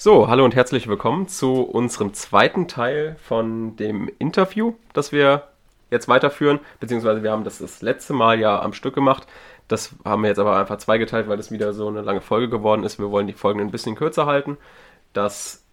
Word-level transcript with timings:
So, 0.00 0.28
hallo 0.28 0.44
und 0.44 0.54
herzlich 0.54 0.86
willkommen 0.86 1.26
zu 1.26 1.60
unserem 1.60 2.14
zweiten 2.14 2.68
Teil 2.68 3.16
von 3.20 3.74
dem 3.74 4.08
Interview, 4.20 4.74
das 4.92 5.10
wir 5.10 5.48
jetzt 5.90 6.06
weiterführen, 6.06 6.60
beziehungsweise 6.78 7.24
wir 7.24 7.32
haben 7.32 7.42
das 7.42 7.58
das 7.58 7.82
letzte 7.82 8.12
Mal 8.12 8.38
ja 8.38 8.62
am 8.62 8.74
Stück 8.74 8.94
gemacht. 8.94 9.26
Das 9.66 9.96
haben 10.04 10.22
wir 10.22 10.28
jetzt 10.28 10.38
aber 10.38 10.56
einfach 10.56 10.78
zweigeteilt, 10.78 11.28
weil 11.28 11.36
das 11.36 11.50
wieder 11.50 11.72
so 11.72 11.88
eine 11.88 12.02
lange 12.02 12.20
Folge 12.20 12.48
geworden 12.48 12.84
ist. 12.84 13.00
Wir 13.00 13.10
wollen 13.10 13.26
die 13.26 13.32
Folgen 13.32 13.58
ein 13.58 13.72
bisschen 13.72 13.96
kürzer 13.96 14.26
halten, 14.26 14.56
dass 15.14 15.64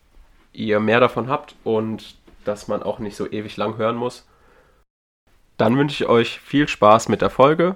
ihr 0.54 0.80
mehr 0.80 1.00
davon 1.00 1.30
habt 1.30 1.54
und 1.64 2.16
dass 2.46 2.68
man 2.68 2.82
auch 2.82 2.98
nicht 2.98 3.18
so 3.18 3.30
ewig 3.30 3.58
lang 3.58 3.78
hören 3.78 3.96
muss. 3.96 4.28
Dann 5.58 5.78
wünsche 5.78 6.04
ich 6.04 6.10
euch 6.10 6.40
viel 6.40 6.68
Spaß 6.68 7.10
mit 7.10 7.22
der 7.22 7.30
Folge 7.30 7.76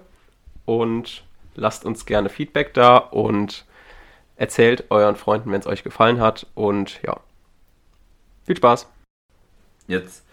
und 0.66 1.24
lasst 1.54 1.86
uns 1.86 2.08
gerne 2.08 2.30
Feedback 2.30 2.74
da 2.74 2.98
und 2.98 3.66
Erzählt 4.40 4.90
euren 4.90 5.18
Freunden, 5.18 5.52
wenn 5.52 5.60
es 5.60 5.68
euch 5.68 5.84
gefallen 5.84 6.22
hat. 6.22 6.48
Und 6.56 7.02
ja, 7.04 7.20
viel 8.46 8.56
Spaß. 8.56 8.90
Jetzt 9.86 10.26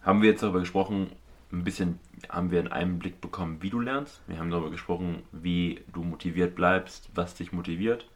haben 0.00 0.22
wir 0.22 0.30
jetzt 0.30 0.44
darüber 0.44 0.60
gesprochen, 0.60 1.10
ein 1.50 1.64
bisschen 1.64 1.98
haben 2.28 2.52
wir 2.52 2.60
einen 2.60 2.70
Einblick 2.70 3.20
bekommen, 3.20 3.60
wie 3.60 3.70
du 3.70 3.80
lernst. 3.80 4.20
Wir 4.28 4.38
haben 4.38 4.52
darüber 4.52 4.70
gesprochen, 4.70 5.24
wie 5.32 5.82
du 5.92 6.04
motiviert 6.04 6.54
bleibst, 6.54 7.10
was 7.16 7.34
dich 7.34 7.50
motiviert. 7.50 8.08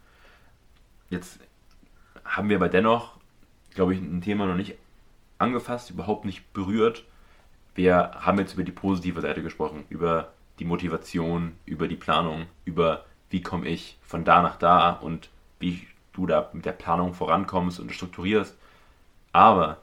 Jetzt 1.11 1.41
haben 2.25 2.49
wir 2.49 2.55
aber 2.55 2.69
dennoch, 2.69 3.19
glaube 3.75 3.95
ich, 3.95 4.01
ein 4.01 4.21
Thema 4.21 4.47
noch 4.47 4.55
nicht 4.55 4.77
angefasst, 5.39 5.91
überhaupt 5.91 6.25
nicht 6.25 6.53
berührt. 6.53 7.03
Wir 7.75 8.13
haben 8.15 8.39
jetzt 8.39 8.55
über 8.55 8.63
die 8.63 8.71
positive 8.71 9.21
Seite 9.21 9.43
gesprochen, 9.43 9.87
über 9.89 10.35
die 10.61 10.65
Motivation, 10.65 11.57
über 11.67 11.89
die 11.89 11.97
Planung, 11.97 12.47
über 12.65 13.05
wie 13.33 13.43
komme 13.43 13.67
ich 13.67 13.99
von 14.03 14.25
da 14.25 14.43
nach 14.43 14.57
da 14.57 14.91
und 14.91 15.31
wie 15.59 15.87
du 16.13 16.27
da 16.27 16.51
mit 16.53 16.67
der 16.67 16.73
Planung 16.73 17.15
vorankommst 17.15 17.81
und 17.81 17.93
strukturierst. 17.93 18.57
Aber 19.33 19.79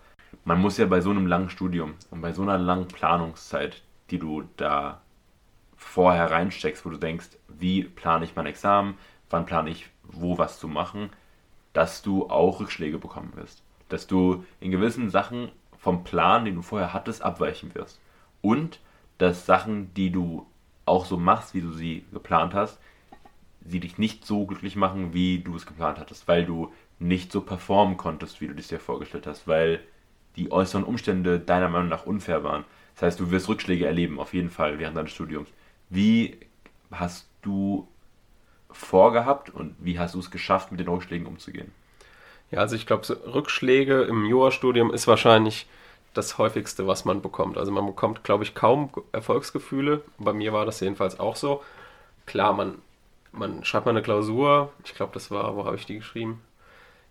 man 0.45 0.61
muss 0.61 0.77
ja 0.77 0.85
bei 0.85 1.01
so 1.01 1.09
einem 1.09 1.25
langen 1.25 1.49
Studium 1.49 1.95
und 2.11 2.21
bei 2.21 2.31
so 2.31 2.43
einer 2.43 2.59
langen 2.59 2.87
Planungszeit, 2.87 3.81
die 4.11 4.19
du 4.19 4.43
da 4.57 5.01
vorher 5.75 6.29
reinsteckst, 6.29 6.85
wo 6.85 6.89
du 6.89 6.97
denkst, 6.97 7.29
wie 7.47 7.83
plane 7.83 8.25
ich 8.25 8.35
mein 8.35 8.45
Examen, 8.45 8.95
wann 9.29 9.45
plane 9.45 9.71
ich 9.71 9.89
wo 10.03 10.37
was 10.37 10.59
zu 10.59 10.67
machen, 10.67 11.09
dass 11.73 12.01
du 12.01 12.29
auch 12.29 12.59
Rückschläge 12.59 12.97
bekommen 12.97 13.31
wirst. 13.35 13.63
Dass 13.89 14.07
du 14.07 14.43
in 14.59 14.71
gewissen 14.71 15.09
Sachen 15.09 15.51
vom 15.77 16.03
Plan, 16.03 16.45
den 16.45 16.55
du 16.55 16.61
vorher 16.61 16.93
hattest, 16.93 17.21
abweichen 17.21 17.73
wirst. 17.73 17.99
Und 18.41 18.79
dass 19.17 19.45
Sachen, 19.45 19.93
die 19.93 20.11
du 20.11 20.45
auch 20.85 21.05
so 21.05 21.17
machst, 21.17 21.53
wie 21.53 21.61
du 21.61 21.71
sie 21.71 22.05
geplant 22.11 22.53
hast, 22.53 22.79
sie 23.65 23.79
dich 23.79 23.97
nicht 23.97 24.25
so 24.25 24.45
glücklich 24.45 24.75
machen, 24.75 25.13
wie 25.13 25.39
du 25.39 25.55
es 25.55 25.65
geplant 25.65 25.99
hattest, 25.99 26.27
weil 26.27 26.45
du 26.45 26.73
nicht 26.99 27.31
so 27.31 27.41
performen 27.41 27.97
konntest, 27.97 28.41
wie 28.41 28.47
du 28.47 28.53
es 28.57 28.67
dir 28.67 28.79
vorgestellt 28.79 29.27
hast, 29.27 29.47
weil 29.47 29.81
die 30.35 30.51
äußeren 30.51 30.83
Umstände 30.83 31.39
deiner 31.39 31.69
Meinung 31.69 31.89
nach 31.89 32.05
unfair 32.05 32.43
waren. 32.43 32.65
Das 32.95 33.03
heißt, 33.03 33.19
du 33.19 33.31
wirst 33.31 33.47
Rückschläge 33.47 33.85
erleben, 33.85 34.19
auf 34.19 34.33
jeden 34.33 34.49
Fall, 34.49 34.79
während 34.79 34.97
deines 34.97 35.11
Studiums. 35.11 35.49
Wie 35.89 36.37
hast 36.91 37.27
du 37.41 37.87
vorgehabt 38.71 39.49
und 39.49 39.75
wie 39.79 39.99
hast 39.99 40.15
du 40.15 40.19
es 40.19 40.31
geschafft, 40.31 40.71
mit 40.71 40.79
den 40.79 40.87
Rückschlägen 40.87 41.27
umzugehen? 41.27 41.71
Ja, 42.51 42.59
also 42.59 42.75
ich 42.75 42.85
glaube, 42.85 43.05
so 43.05 43.13
Rückschläge 43.13 44.03
im 44.03 44.25
Jurastudium 44.25 44.93
ist 44.93 45.07
wahrscheinlich 45.07 45.67
das 46.13 46.37
häufigste, 46.37 46.87
was 46.87 47.05
man 47.05 47.21
bekommt. 47.21 47.57
Also 47.57 47.71
man 47.71 47.85
bekommt, 47.85 48.23
glaube 48.23 48.43
ich, 48.43 48.55
kaum 48.55 48.89
Erfolgsgefühle. 49.11 50.01
Bei 50.17 50.33
mir 50.33 50.53
war 50.53 50.65
das 50.65 50.79
jedenfalls 50.79 51.19
auch 51.19 51.35
so. 51.35 51.63
Klar, 52.25 52.53
man 52.53 52.79
man 53.31 53.63
schreibt 53.63 53.85
mal 53.85 53.91
eine 53.91 54.01
Klausur. 54.01 54.71
Ich 54.83 54.95
glaube, 54.95 55.13
das 55.13 55.31
war, 55.31 55.55
wo 55.55 55.65
habe 55.65 55.75
ich 55.75 55.85
die 55.85 55.97
geschrieben? 55.97 56.41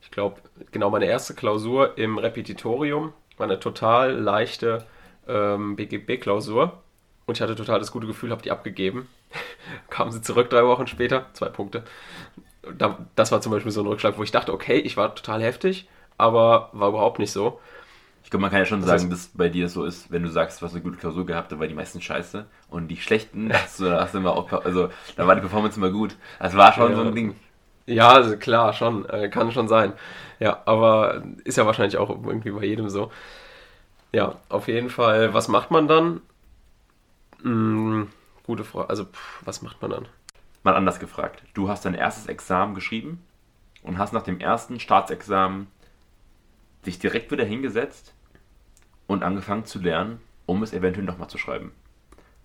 Ich 0.01 0.11
glaube, 0.11 0.41
genau 0.71 0.91
meine 0.91 1.07
erste 1.07 1.35
Klausur 1.35 1.99
im 1.99 2.19
Repetitorium 2.19 3.13
war 3.37 3.47
eine 3.47 3.61
total 3.61 4.13
leichte 4.13 4.87
ähm, 5.27 5.77
BGB-Klausur. 5.77 6.83
Und 7.27 7.37
ich 7.37 7.43
hatte 7.43 7.57
total 7.57 7.79
das 7.79 7.93
gute 7.93 8.07
Gefühl, 8.07 8.31
habe 8.31 8.43
die 8.43 8.51
abgegeben. 8.51 9.09
Kamen 9.91 10.13
sie 10.13 10.23
zurück 10.23 10.51
drei 10.51 10.65
Wochen 10.65 10.87
später, 10.87 11.27
zwei 11.35 11.49
Punkte. 11.49 11.85
Das 13.15 13.33
war 13.33 13.41
zum 13.41 13.53
Beispiel 13.53 13.73
so 13.73 13.83
ein 13.83 13.87
Rückschlag, 13.87 14.19
wo 14.19 14.23
ich 14.23 14.31
dachte, 14.31 14.53
okay, 14.53 14.79
ich 14.79 14.97
war 14.97 15.15
total 15.15 15.43
heftig, 15.43 15.89
aber 16.17 16.71
war 16.73 16.89
überhaupt 16.91 17.19
nicht 17.19 17.33
so. 17.33 17.61
Ich 18.29 18.31
glaube, 18.31 18.43
man 18.43 18.51
kann 18.51 18.59
ja 18.61 18.67
schon 18.67 18.83
das 18.83 18.91
sagen, 18.91 19.09
dass 19.09 19.29
bei 19.29 19.49
dir 19.49 19.71
so 19.71 19.87
ist, 19.87 20.13
wenn 20.13 20.23
du 20.23 20.29
sagst, 20.29 20.61
du 20.61 20.67
hast 20.67 20.75
eine 20.75 20.83
gute 20.83 20.99
Klausur 20.99 21.25
gehabt, 21.25 21.51
dann 21.51 21.61
war 21.61 21.67
die 21.67 21.73
meisten 21.73 22.03
scheiße. 22.03 22.45
Und 22.69 22.89
die 22.89 22.99
schlechten, 22.99 23.51
hast 23.55 23.81
du, 23.81 23.91
hast 23.91 24.13
du 24.13 24.19
immer 24.19 24.37
auch, 24.37 24.53
also 24.53 24.91
da 25.17 25.27
war 25.27 25.35
die 25.35 25.41
Performance 25.41 25.79
immer 25.79 25.89
gut. 25.89 26.15
Das 26.39 26.55
war 26.55 26.75
schon 26.75 26.91
ja, 26.91 26.97
so 26.97 27.05
ein 27.05 27.15
Ding. 27.15 27.37
Ja, 27.87 28.11
also 28.11 28.37
klar, 28.37 28.75
schon. 28.75 29.09
Äh, 29.09 29.31
kann 29.31 29.51
schon 29.51 29.67
sein. 29.67 29.95
Ja, 30.41 30.61
aber 30.67 31.23
ist 31.45 31.57
ja 31.57 31.65
wahrscheinlich 31.65 31.97
auch 31.97 32.11
irgendwie 32.11 32.51
bei 32.51 32.67
jedem 32.67 32.91
so. 32.91 33.11
Ja, 34.13 34.35
auf 34.51 34.69
jeden 34.69 34.91
Fall. 34.91 35.33
Was 35.33 35.49
macht 35.49 35.71
man 35.71 35.89
dann? 35.89 36.21
Hm, 37.41 38.09
gute 38.45 38.65
Frage. 38.65 38.91
Also, 38.91 39.07
pff, 39.07 39.41
was 39.47 39.63
macht 39.63 39.81
man 39.81 39.91
dann? 39.91 40.09
Mal 40.65 40.77
anders 40.77 41.01
gefragt. 41.01 41.45
Du 41.55 41.71
hast 41.71 41.87
dein 41.87 41.95
erstes 41.95 42.27
Examen 42.27 42.75
geschrieben 42.75 43.25
und 43.83 43.97
hast 43.97 44.13
nach 44.13 44.23
dem 44.23 44.39
ersten 44.39 44.81
Staatsexamen 44.81 45.69
dich 46.85 46.99
direkt 46.99 47.33
wieder 47.33 47.47
hingesetzt 47.47 48.13
und 49.09 49.25
angefangen 49.25 49.65
zu 49.65 49.81
lernen, 49.81 50.21
um 50.47 50.63
es 50.63 50.73
eventuell 50.73 51.05
nochmal 51.05 51.29
zu 51.29 51.39
schreiben. 51.39 51.73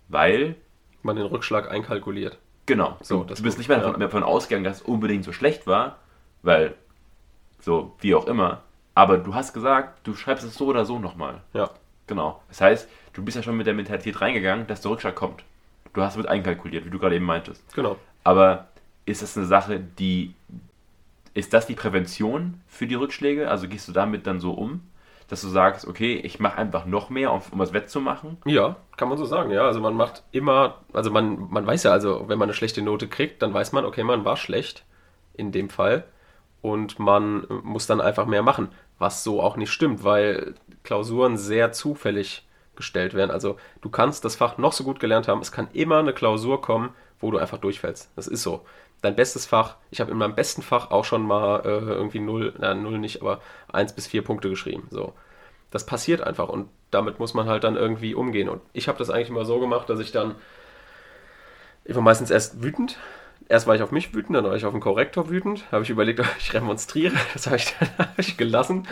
Weil. 0.08 0.56
Man 1.04 1.16
den 1.16 1.28
Rückschlag 1.28 1.70
einkalkuliert. 1.70 2.40
Genau. 2.66 2.98
So, 3.02 3.24
du, 3.24 3.44
bist 3.44 3.60
nicht 3.60 3.68
mehr 3.68 3.78
davon, 3.78 3.94
ja. 3.94 4.08
davon 4.08 4.24
ausgegangen, 4.24 4.64
dass 4.64 4.78
es 4.78 4.82
unbedingt 4.82 5.26
so 5.26 5.34
schlecht 5.34 5.68
war, 5.68 6.00
weil, 6.42 6.74
so, 7.60 7.94
wie 8.00 8.16
auch 8.16 8.26
immer. 8.26 8.62
Aber 8.96 9.18
du 9.18 9.36
hast 9.36 9.54
gesagt, 9.54 10.08
du 10.08 10.16
schreibst 10.16 10.46
es 10.46 10.56
so 10.56 10.68
oder 10.68 10.86
so 10.86 10.98
nochmal. 10.98 11.42
Ja. 11.54 11.70
Genau. 12.08 12.42
Das 12.48 12.62
heißt, 12.62 12.90
du 13.14 13.24
bist 13.24 13.36
ja 13.36 13.44
schon 13.44 13.58
mit 13.58 13.68
der 13.68 13.74
Mentalität 13.74 14.20
reingegangen, 14.22 14.68
dass 14.68 14.82
der 14.82 14.92
Rückschlag 14.92 15.16
kommt. 15.16 15.44
Du 15.94 16.02
hast 16.02 16.18
mit 16.18 16.28
einkalkuliert, 16.28 16.86
wie 16.86 16.90
du 16.90 17.00
gerade 17.00 17.16
eben 17.16 17.26
meintest. 17.26 17.64
Genau. 17.76 17.98
Aber 18.24 18.68
ist 19.06 19.22
das 19.22 19.38
eine 19.38 19.46
Sache, 19.46 19.80
die. 19.80 20.34
Ist 21.34 21.54
das 21.54 21.66
die 21.66 21.74
Prävention 21.74 22.62
für 22.68 22.86
die 22.86 22.94
Rückschläge? 22.96 23.50
Also 23.50 23.68
gehst 23.68 23.88
du 23.88 23.92
damit 23.92 24.28
dann 24.28 24.40
so 24.40 24.52
um? 24.52 24.82
Dass 25.28 25.42
du 25.42 25.48
sagst, 25.48 25.88
okay, 25.88 26.16
ich 26.16 26.40
mache 26.40 26.58
einfach 26.58 26.86
noch 26.86 27.10
mehr, 27.10 27.32
um, 27.32 27.42
um 27.52 27.60
was 27.60 27.74
wettzumachen? 27.74 28.38
Ja, 28.46 28.76
kann 28.98 29.10
man 29.10 29.18
so 29.18 29.26
sagen, 29.26 29.52
ja. 29.52 29.66
Also 29.66 29.80
man 29.80 29.96
macht 29.96 30.24
immer, 30.32 30.82
also 30.94 31.12
man, 31.12 31.50
man 31.50 31.66
weiß 31.66 31.84
ja, 31.84 31.92
also 31.92 32.26
wenn 32.28 32.38
man 32.38 32.48
eine 32.48 32.54
schlechte 32.54 32.82
Note 32.82 33.08
kriegt, 33.08 33.42
dann 33.42 33.54
weiß 33.54 33.72
man, 33.72 33.86
okay, 33.86 34.04
man 34.04 34.26
war 34.26 34.38
schlecht 34.38 34.86
in 35.34 35.52
dem 35.52 35.70
Fall 35.70 36.06
und 36.62 37.00
man 37.00 37.46
muss 37.64 37.88
dann 37.88 38.02
einfach 38.02 38.26
mehr 38.26 38.44
machen, 38.44 38.70
was 39.00 39.24
so 39.24 39.42
auch 39.42 39.58
nicht 39.58 39.72
stimmt, 39.72 40.04
weil 40.04 40.56
Klausuren 40.84 41.38
sehr 41.38 41.72
zufällig 41.72 42.48
gestellt 42.76 43.14
werden. 43.14 43.32
Also 43.32 43.58
du 43.82 43.90
kannst 43.90 44.26
das 44.26 44.36
Fach 44.36 44.58
noch 44.58 44.74
so 44.74 44.84
gut 44.84 45.00
gelernt 45.00 45.28
haben, 45.28 45.42
es 45.42 45.52
kann 45.52 45.68
immer 45.74 46.00
eine 46.00 46.14
Klausur 46.14 46.62
kommen, 46.62 46.90
wo 47.20 47.32
du 47.32 47.38
einfach 47.38 47.58
durchfällst. 47.58 48.12
Das 48.16 48.28
ist 48.28 48.44
so. 48.44 48.66
Dein 49.04 49.18
bestes 49.18 49.46
Fach, 49.46 49.76
ich 49.92 50.00
habe 50.00 50.12
in 50.12 50.18
meinem 50.18 50.34
besten 50.34 50.62
Fach 50.62 50.90
auch 50.90 51.04
schon 51.04 51.24
mal 51.24 51.60
äh, 51.66 51.92
irgendwie 51.92 52.22
null, 52.22 52.54
na 52.58 52.74
null 52.74 53.00
nicht, 53.00 53.22
aber 53.22 53.42
eins 53.70 53.92
bis 53.92 54.08
vier 54.08 54.24
Punkte 54.24 54.50
geschrieben. 54.50 54.88
So. 54.92 55.14
Das 55.72 55.86
passiert 55.86 56.22
einfach 56.22 56.48
und 56.48 56.70
damit 56.90 57.20
muss 57.20 57.34
man 57.34 57.50
halt 57.50 57.66
dann 57.66 57.76
irgendwie 57.76 58.16
umgehen. 58.16 58.48
Und 58.48 58.62
ich 58.72 58.88
habe 58.88 58.98
das 58.98 59.10
eigentlich 59.10 59.28
immer 59.28 59.44
so 59.44 59.60
gemacht, 59.60 59.90
dass 59.90 60.00
ich 60.00 60.14
dann, 60.14 60.36
ich 61.84 61.96
war 61.96 62.02
meistens 62.02 62.32
erst 62.32 62.64
wütend. 62.64 62.98
Erst 63.50 63.68
war 63.68 63.76
ich 63.76 63.82
auf 63.82 63.92
mich 63.92 64.14
wütend, 64.14 64.38
dann 64.38 64.46
war 64.46 64.56
ich 64.56 64.64
auf 64.64 64.72
den 64.72 64.80
Korrektor 64.80 65.30
wütend. 65.30 65.70
Habe 65.70 65.84
ich 65.84 65.90
überlegt, 65.90 66.20
ob 66.22 66.28
ich 66.40 66.54
remonstriere. 66.54 67.16
Das 67.34 67.46
habe 67.48 67.58
ich 67.58 67.76
dann 67.78 67.90
hab 67.98 68.18
ich 68.18 68.38
gelassen. 68.38 68.88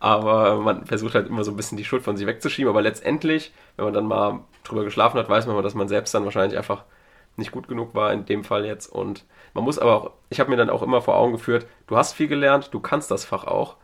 Aber 0.00 0.56
man 0.60 0.84
versucht 0.84 1.14
halt 1.14 1.28
immer 1.28 1.44
so 1.44 1.50
ein 1.50 1.56
bisschen 1.56 1.78
die 1.78 1.84
Schuld 1.86 2.02
von 2.02 2.18
sich 2.18 2.26
wegzuschieben. 2.26 2.68
Aber 2.68 2.82
letztendlich, 2.82 3.54
wenn 3.76 3.86
man 3.86 3.94
dann 3.94 4.06
mal 4.06 4.40
drüber 4.64 4.84
geschlafen 4.84 5.18
hat, 5.18 5.30
weiß 5.30 5.46
man, 5.46 5.62
dass 5.62 5.74
man 5.74 5.88
selbst 5.88 6.14
dann 6.14 6.26
wahrscheinlich 6.26 6.58
einfach 6.58 6.84
nicht 7.36 7.52
gut 7.52 7.68
genug 7.68 7.94
war 7.94 8.12
in 8.12 8.24
dem 8.24 8.44
Fall 8.44 8.64
jetzt. 8.64 8.86
Und 8.86 9.24
man 9.54 9.64
muss 9.64 9.78
aber 9.78 9.96
auch, 9.96 10.10
ich 10.30 10.40
habe 10.40 10.50
mir 10.50 10.56
dann 10.56 10.70
auch 10.70 10.82
immer 10.82 11.02
vor 11.02 11.16
Augen 11.16 11.32
geführt, 11.32 11.66
du 11.86 11.96
hast 11.96 12.14
viel 12.14 12.28
gelernt, 12.28 12.70
du 12.72 12.80
kannst 12.80 13.10
das 13.10 13.24
Fach 13.24 13.44
auch. 13.44 13.76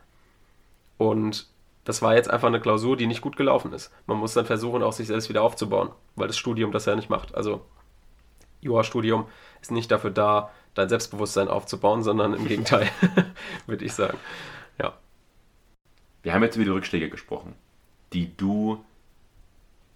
Und 0.97 1.47
das 1.83 2.01
war 2.01 2.15
jetzt 2.15 2.29
einfach 2.29 2.47
eine 2.47 2.61
Klausur, 2.61 2.95
die 2.95 3.07
nicht 3.07 3.21
gut 3.21 3.35
gelaufen 3.35 3.73
ist. 3.73 3.91
Man 4.05 4.17
muss 4.17 4.33
dann 4.33 4.45
versuchen, 4.45 4.83
auch 4.83 4.93
sich 4.93 5.07
selbst 5.07 5.29
wieder 5.29 5.41
aufzubauen, 5.41 5.89
weil 6.15 6.27
das 6.27 6.37
Studium 6.37 6.71
das 6.71 6.85
ja 6.85 6.95
nicht 6.95 7.09
macht. 7.09 7.35
Also, 7.35 7.65
Jura-Studium 8.61 9.25
ist 9.61 9.71
nicht 9.71 9.91
dafür 9.91 10.11
da, 10.11 10.51
dein 10.73 10.89
Selbstbewusstsein 10.89 11.49
aufzubauen, 11.49 12.01
sondern 12.01 12.33
im 12.33 12.47
Gegenteil, 12.47 12.89
würde 13.67 13.83
ich 13.83 13.93
sagen. 13.93 14.17
Ja. 14.79 14.93
Wir 16.23 16.33
haben 16.33 16.43
jetzt 16.43 16.55
über 16.55 16.65
die 16.65 16.71
Rückschläge 16.71 17.09
gesprochen, 17.09 17.53
die 18.13 18.35
du 18.35 18.83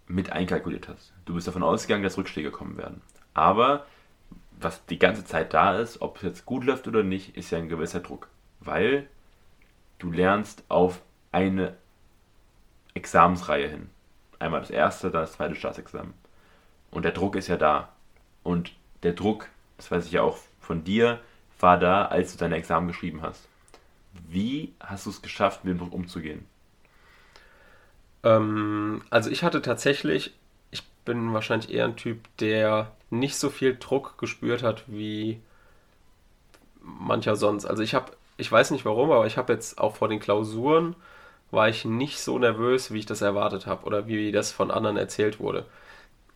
mit 0.06 0.30
einkalkuliert 0.30 0.88
hast. 0.88 1.12
Du 1.24 1.34
bist 1.34 1.48
davon 1.48 1.62
ausgegangen, 1.62 2.02
dass 2.02 2.18
Rückschläge 2.18 2.50
kommen 2.50 2.76
werden. 2.76 3.00
Aber 3.38 3.86
was 4.58 4.84
die 4.86 4.98
ganze 4.98 5.24
Zeit 5.24 5.54
da 5.54 5.78
ist, 5.78 6.02
ob 6.02 6.16
es 6.16 6.22
jetzt 6.22 6.44
gut 6.44 6.64
läuft 6.64 6.88
oder 6.88 7.04
nicht, 7.04 7.36
ist 7.36 7.52
ja 7.52 7.58
ein 7.58 7.68
gewisser 7.68 8.00
Druck. 8.00 8.28
Weil 8.58 9.06
du 10.00 10.10
lernst 10.10 10.64
auf 10.68 11.00
eine 11.30 11.76
Examensreihe 12.94 13.68
hin. 13.68 13.90
Einmal 14.40 14.60
das 14.60 14.70
erste, 14.70 15.10
dann 15.10 15.22
das 15.22 15.34
zweite 15.34 15.54
Staatsexamen. 15.54 16.14
Und 16.90 17.04
der 17.04 17.12
Druck 17.12 17.36
ist 17.36 17.46
ja 17.46 17.56
da. 17.56 17.90
Und 18.42 18.72
der 19.04 19.12
Druck, 19.12 19.48
das 19.76 19.90
weiß 19.90 20.06
ich 20.06 20.12
ja 20.12 20.22
auch 20.22 20.38
von 20.60 20.82
dir, 20.82 21.20
war 21.60 21.78
da, 21.78 22.06
als 22.06 22.32
du 22.32 22.38
deine 22.38 22.56
Examen 22.56 22.88
geschrieben 22.88 23.22
hast. 23.22 23.48
Wie 24.28 24.74
hast 24.80 25.06
du 25.06 25.10
es 25.10 25.22
geschafft, 25.22 25.64
mit 25.64 25.74
dem 25.74 25.78
Druck 25.78 25.92
umzugehen? 25.92 26.44
Ähm, 28.24 29.02
also 29.10 29.30
ich 29.30 29.44
hatte 29.44 29.62
tatsächlich, 29.62 30.34
ich 30.72 30.84
bin 31.04 31.32
wahrscheinlich 31.32 31.72
eher 31.72 31.84
ein 31.84 31.96
Typ, 31.96 32.24
der 32.38 32.90
nicht 33.10 33.36
so 33.36 33.50
viel 33.50 33.76
Druck 33.78 34.18
gespürt 34.18 34.62
hat 34.62 34.84
wie 34.86 35.40
mancher 36.80 37.36
sonst. 37.36 37.64
Also 37.64 37.82
ich 37.82 37.94
habe, 37.94 38.12
ich 38.36 38.50
weiß 38.50 38.70
nicht 38.70 38.84
warum, 38.84 39.10
aber 39.10 39.26
ich 39.26 39.36
habe 39.36 39.52
jetzt 39.52 39.78
auch 39.78 39.96
vor 39.96 40.08
den 40.08 40.20
Klausuren 40.20 40.96
war 41.50 41.68
ich 41.68 41.84
nicht 41.84 42.20
so 42.20 42.38
nervös, 42.38 42.92
wie 42.92 42.98
ich 42.98 43.06
das 43.06 43.22
erwartet 43.22 43.66
habe 43.66 43.86
oder 43.86 44.06
wie 44.06 44.32
das 44.32 44.52
von 44.52 44.70
anderen 44.70 44.96
erzählt 44.96 45.40
wurde. 45.40 45.64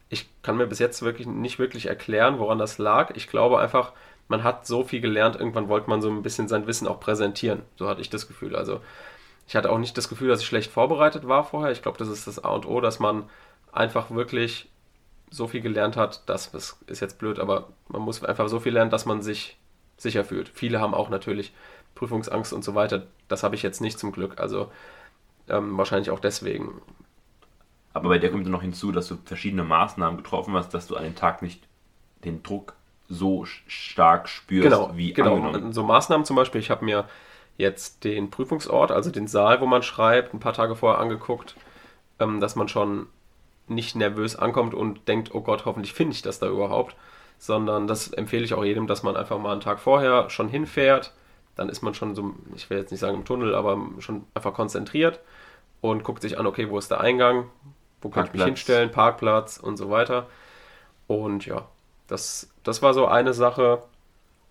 Ich 0.09 0.29
kann 0.43 0.57
mir 0.57 0.67
bis 0.67 0.79
jetzt 0.79 1.03
wirklich 1.03 1.27
nicht 1.27 1.59
wirklich 1.59 1.87
erklären, 1.87 2.39
woran 2.39 2.59
das 2.59 2.79
lag. 2.79 3.15
Ich 3.15 3.29
glaube 3.29 3.59
einfach, 3.61 3.93
man 4.29 4.43
hat 4.43 4.67
so 4.67 4.85
viel 4.85 5.01
gelernt, 5.01 5.37
irgendwann 5.37 5.69
wollte 5.69 5.91
man 5.91 6.03
so 6.03 6.09
ein 6.09 6.23
bisschen 6.23 6.49
sein 6.49 6.67
Wissen 6.67 6.89
auch 6.89 7.01
präsentieren. 7.01 7.63
So 7.77 7.89
hatte 7.89 8.01
ich 8.01 8.11
das 8.11 8.29
Gefühl. 8.29 8.57
Also 8.57 8.81
ich 9.47 9.57
hatte 9.57 9.71
auch 9.71 9.79
nicht 9.79 9.97
das 9.99 10.09
Gefühl, 10.09 10.29
dass 10.29 10.41
ich 10.41 10.47
schlecht 10.47 10.71
vorbereitet 10.71 11.29
war 11.29 11.45
vorher. 11.45 11.73
Ich 11.73 11.83
glaube, 11.83 11.99
das 11.99 12.09
ist 12.09 12.27
das 12.27 12.43
A 12.43 12.51
und 12.51 12.67
O, 12.67 12.81
dass 12.81 12.99
man 13.01 13.25
einfach 13.73 14.11
wirklich 14.11 14.71
so 15.33 15.49
viel 15.49 15.63
gelernt 15.63 15.97
hat, 15.97 16.29
dass, 16.29 16.53
das 16.53 16.79
ist 16.87 17.01
jetzt 17.01 17.19
blöd, 17.19 17.39
aber 17.39 17.69
man 17.89 18.03
muss 18.03 18.23
einfach 18.23 18.49
so 18.49 18.61
viel 18.61 18.75
lernen, 18.75 18.91
dass 18.91 19.07
man 19.07 19.23
sich 19.23 19.57
sicher 19.97 20.25
fühlt. 20.25 20.51
Viele 20.51 20.81
haben 20.81 20.95
auch 20.95 21.09
natürlich 21.09 21.53
Prüfungsangst 21.95 22.53
und 22.53 22.63
so 22.63 22.75
weiter. 22.75 23.05
Das 23.29 23.43
habe 23.43 23.55
ich 23.55 23.63
jetzt 23.63 23.81
nicht 23.81 23.99
zum 23.99 24.13
Glück. 24.13 24.41
Also 24.41 24.71
ähm, 25.49 25.77
wahrscheinlich 25.79 26.11
auch 26.11 26.21
deswegen. 26.21 26.83
Aber 27.95 28.11
bei 28.11 28.19
dir 28.19 28.31
kommt 28.31 28.47
noch 28.47 28.63
hinzu, 28.63 28.93
dass 28.93 29.09
du 29.09 29.17
verschiedene 29.25 29.65
Maßnahmen 29.65 30.17
getroffen 30.17 30.55
hast, 30.55 30.75
dass 30.75 30.87
du 30.87 30.97
an 30.97 31.05
dem 31.05 31.15
Tag 31.15 31.43
nicht 31.43 31.67
den 32.25 32.43
Druck 32.43 32.75
so 33.09 33.45
stark 33.45 34.29
spürst 34.29 34.65
genau, 34.65 34.97
wie 34.97 35.13
genau. 35.13 35.37
angenommen. 35.37 35.73
So 35.73 35.83
Maßnahmen 35.83 36.25
zum 36.25 36.37
Beispiel, 36.37 36.61
ich 36.61 36.71
habe 36.71 36.85
mir 36.85 37.07
jetzt 37.59 38.05
den 38.05 38.31
Prüfungsort, 38.31 38.91
also 38.91 39.11
den 39.11 39.27
Saal, 39.27 39.61
wo 39.61 39.67
man 39.67 39.83
schreibt, 39.83 40.33
ein 40.33 40.41
paar 40.41 40.55
Tage 40.55 40.75
vorher 40.75 41.01
angeguckt, 41.01 41.57
ähm, 42.19 42.41
dass 42.41 42.57
man 42.57 42.69
schon 42.69 43.09
nicht 43.69 43.97
nervös 43.97 44.37
ankommt 44.37 44.75
und 44.75 45.09
denkt, 45.09 45.35
oh 45.35 45.41
Gott, 45.41 45.65
hoffentlich 45.65 45.93
finde 45.93 46.15
ich 46.15 46.23
das 46.23 46.39
da 46.39 46.49
überhaupt, 46.49 46.97
sondern 47.39 47.87
das 47.87 48.13
empfehle 48.13 48.45
ich 48.45 48.55
auch 48.55 48.65
jedem, 48.65 48.87
dass 48.87 49.03
man 49.03 49.17
einfach 49.17 49.39
mal 49.39 49.53
einen 49.53 49.61
Tag 49.61 49.81
vorher 49.81 50.31
schon 50.31 50.49
hinfährt, 50.49 51.13
dann 51.57 51.69
ist 51.69 51.83
man 51.83 51.95
schon 51.95 52.15
so, 52.15 52.35
ich 52.55 52.69
will 52.71 52.79
jetzt 52.79 52.91
nicht 52.91 53.01
sagen 53.01 53.17
im 53.19 53.25
Tunnel, 53.25 53.55
aber 53.55 53.79
schon 53.99 54.25
einfach 54.35 54.55
konzentriert 54.55 55.21
und 55.81 56.05
guckt 56.05 56.23
sich 56.23 56.39
an, 56.39 56.47
okay, 56.47 56.71
wo 56.71 56.79
ist 56.79 56.91
der 56.91 57.01
Eingang, 57.01 57.51
wo 58.01 58.09
kann 58.09 58.27
ich 58.27 58.33
mich 58.33 58.45
hinstellen, 58.45 58.91
Parkplatz 58.91 59.59
und 59.59 59.77
so 59.77 59.91
weiter. 59.91 60.27
Und 61.07 61.47
ja, 61.47 61.67
das, 62.09 62.51
das 62.63 62.83
war 62.83 62.95
so 62.95 63.07
eine 63.07 63.35
Sache. 63.35 63.83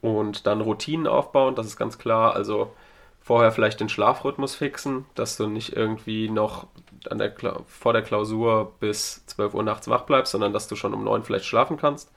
Und 0.02 0.48
dann 0.48 0.62
Routinen 0.62 1.06
aufbauen, 1.06 1.56
das 1.56 1.68
ist 1.68 1.78
ganz 1.78 1.98
klar. 2.00 2.34
Also 2.34 2.74
vorher 3.22 3.52
vielleicht 3.52 3.80
den 3.80 3.90
Schlafrhythmus 3.90 4.56
fixen, 4.56 5.06
dass 5.16 5.38
du 5.38 5.48
nicht 5.48 5.76
irgendwie 5.76 6.30
noch 6.30 6.68
an 7.10 7.18
der 7.18 7.34
vor 7.68 7.94
der 7.94 8.02
Klausur 8.02 8.74
bis 8.80 9.26
12 9.28 9.54
Uhr 9.54 9.64
nachts 9.64 9.88
wach 9.88 10.04
bleibst, 10.04 10.32
sondern 10.32 10.54
dass 10.54 10.68
du 10.68 10.76
schon 10.76 10.94
um 10.94 11.04
9 11.04 11.24
vielleicht 11.24 11.46
schlafen 11.46 11.78
kannst. 11.78 12.12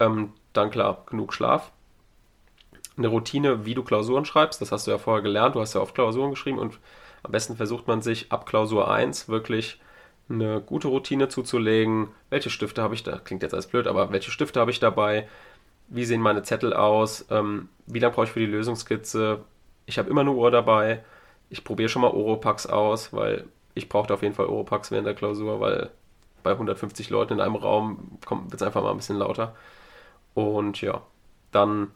Ähm, 0.00 0.32
dann 0.52 0.70
klar, 0.70 1.04
genug 1.06 1.34
Schlaf. 1.34 1.70
Eine 2.96 3.08
Routine, 3.08 3.66
wie 3.66 3.74
du 3.74 3.82
Klausuren 3.82 4.24
schreibst, 4.24 4.60
das 4.60 4.70
hast 4.70 4.86
du 4.86 4.92
ja 4.92 4.98
vorher 4.98 5.22
gelernt, 5.22 5.56
du 5.56 5.60
hast 5.60 5.74
ja 5.74 5.80
oft 5.80 5.94
Klausuren 5.94 6.30
geschrieben 6.30 6.58
und 6.58 6.78
am 7.24 7.32
besten 7.32 7.56
versucht 7.56 7.88
man 7.88 8.02
sich 8.02 8.30
ab 8.30 8.46
Klausur 8.46 8.90
1 8.90 9.28
wirklich 9.28 9.80
eine 10.28 10.60
gute 10.60 10.88
Routine 10.88 11.28
zuzulegen. 11.28 12.08
Welche 12.30 12.50
Stifte 12.50 12.82
habe 12.82 12.94
ich 12.94 13.02
da? 13.02 13.18
Klingt 13.18 13.42
jetzt 13.42 13.52
alles 13.52 13.66
blöd, 13.66 13.86
aber 13.86 14.12
welche 14.12 14.30
Stifte 14.30 14.60
habe 14.60 14.70
ich 14.70 14.80
dabei? 14.80 15.28
Wie 15.88 16.04
sehen 16.04 16.20
meine 16.20 16.42
Zettel 16.42 16.72
aus? 16.72 17.26
Ähm, 17.30 17.68
wie 17.86 17.98
lange 17.98 18.14
brauche 18.14 18.26
ich 18.26 18.32
für 18.32 18.40
die 18.40 18.46
Lösungskizze? 18.46 19.40
Ich 19.86 19.98
habe 19.98 20.10
immer 20.10 20.22
eine 20.22 20.32
Uhr 20.32 20.50
dabei. 20.50 21.04
Ich 21.50 21.64
probiere 21.64 21.88
schon 21.88 22.02
mal 22.02 22.10
Oropax 22.10 22.66
aus, 22.66 23.12
weil 23.12 23.44
ich 23.74 23.88
brauchte 23.88 24.14
auf 24.14 24.22
jeden 24.22 24.34
Fall 24.34 24.46
Oropax 24.46 24.90
während 24.90 25.06
der 25.06 25.14
Klausur, 25.14 25.60
weil 25.60 25.90
bei 26.42 26.52
150 26.52 27.10
Leuten 27.10 27.34
in 27.34 27.40
einem 27.40 27.56
Raum 27.56 28.18
wird 28.28 28.54
es 28.54 28.62
einfach 28.62 28.82
mal 28.82 28.90
ein 28.90 28.98
bisschen 28.98 29.18
lauter. 29.18 29.56
Und 30.34 30.80
ja, 30.82 31.02
dann, 31.52 31.90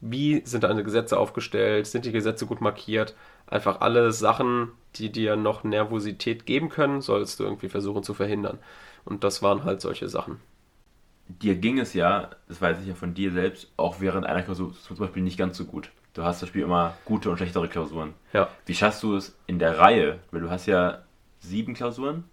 wie 0.00 0.42
sind 0.46 0.64
deine 0.64 0.84
Gesetze 0.84 1.18
aufgestellt? 1.18 1.86
Sind 1.86 2.04
die 2.04 2.12
Gesetze 2.12 2.46
gut 2.46 2.60
markiert? 2.60 3.16
Einfach 3.46 3.80
alle 3.80 4.12
Sachen, 4.12 4.72
die 4.96 5.10
dir 5.12 5.36
noch 5.36 5.64
Nervosität 5.64 6.46
geben 6.46 6.68
können, 6.68 7.00
sollst 7.02 7.40
du 7.40 7.44
irgendwie 7.44 7.68
versuchen 7.68 8.02
zu 8.04 8.14
verhindern. 8.14 8.58
Und 9.04 9.24
das 9.24 9.42
waren 9.42 9.64
halt 9.64 9.80
solche 9.80 10.08
Sachen. 10.08 10.40
Dir 11.28 11.56
ging 11.56 11.78
es 11.78 11.94
ja, 11.94 12.30
das 12.48 12.60
weiß 12.60 12.80
ich 12.80 12.88
ja 12.88 12.94
von 12.94 13.14
dir 13.14 13.32
selbst, 13.32 13.70
auch 13.76 14.00
während 14.00 14.26
einer 14.26 14.42
Klausur 14.42 14.74
zum 14.74 14.96
Beispiel 14.96 15.22
nicht 15.22 15.38
ganz 15.38 15.56
so 15.56 15.64
gut. 15.64 15.90
Du 16.16 16.24
hast 16.24 16.38
zum 16.38 16.46
Beispiel 16.46 16.62
immer 16.62 16.94
gute 17.04 17.28
und 17.28 17.36
schlechtere 17.36 17.68
Klausuren. 17.68 18.14
Ja. 18.32 18.48
Wie 18.64 18.74
schaffst 18.74 19.02
du 19.02 19.16
es 19.16 19.36
in 19.46 19.58
der 19.58 19.78
Reihe? 19.78 20.18
Weil 20.30 20.40
du 20.40 20.50
hast 20.50 20.64
ja 20.64 21.02
sieben 21.40 21.74
Klausuren. 21.74 22.24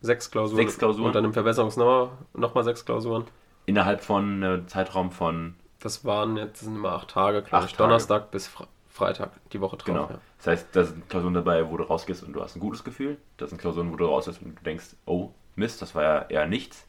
Sechs 0.00 0.32
Klausuren. 0.32 0.56
Sechs 0.56 0.76
Klausuren. 0.76 1.06
Und 1.06 1.14
dann 1.14 1.24
im 1.24 1.32
Verbesserungsnummer 1.32 2.18
nochmal 2.34 2.64
sechs 2.64 2.84
Klausuren. 2.84 3.26
Innerhalb 3.66 4.00
von 4.00 4.42
einem 4.42 4.66
Zeitraum 4.66 5.12
von. 5.12 5.54
Das 5.78 6.04
waren 6.04 6.36
jetzt 6.36 6.62
sind 6.62 6.74
immer 6.74 6.94
acht 6.94 7.10
Tage, 7.10 7.42
glaube 7.42 7.66
ich. 7.66 7.70
Tage. 7.70 7.84
Donnerstag 7.84 8.32
bis 8.32 8.50
Freitag, 8.88 9.30
die 9.52 9.60
Woche 9.60 9.76
drauf. 9.76 9.86
Genau. 9.86 10.08
Ja. 10.10 10.18
Das 10.38 10.46
heißt, 10.48 10.66
da 10.72 10.82
sind 10.82 11.08
Klausuren 11.08 11.34
dabei, 11.34 11.70
wo 11.70 11.76
du 11.76 11.84
rausgehst 11.84 12.24
und 12.24 12.32
du 12.32 12.42
hast 12.42 12.56
ein 12.56 12.60
gutes 12.60 12.82
Gefühl. 12.82 13.18
Da 13.36 13.46
sind 13.46 13.60
Klausuren, 13.60 13.92
wo 13.92 13.96
du 13.96 14.04
rausgehst 14.04 14.42
und 14.42 14.58
du 14.58 14.64
denkst, 14.64 14.96
oh, 15.06 15.30
Mist, 15.54 15.80
das 15.80 15.94
war 15.94 16.02
ja 16.02 16.22
eher 16.22 16.46
nichts. 16.46 16.88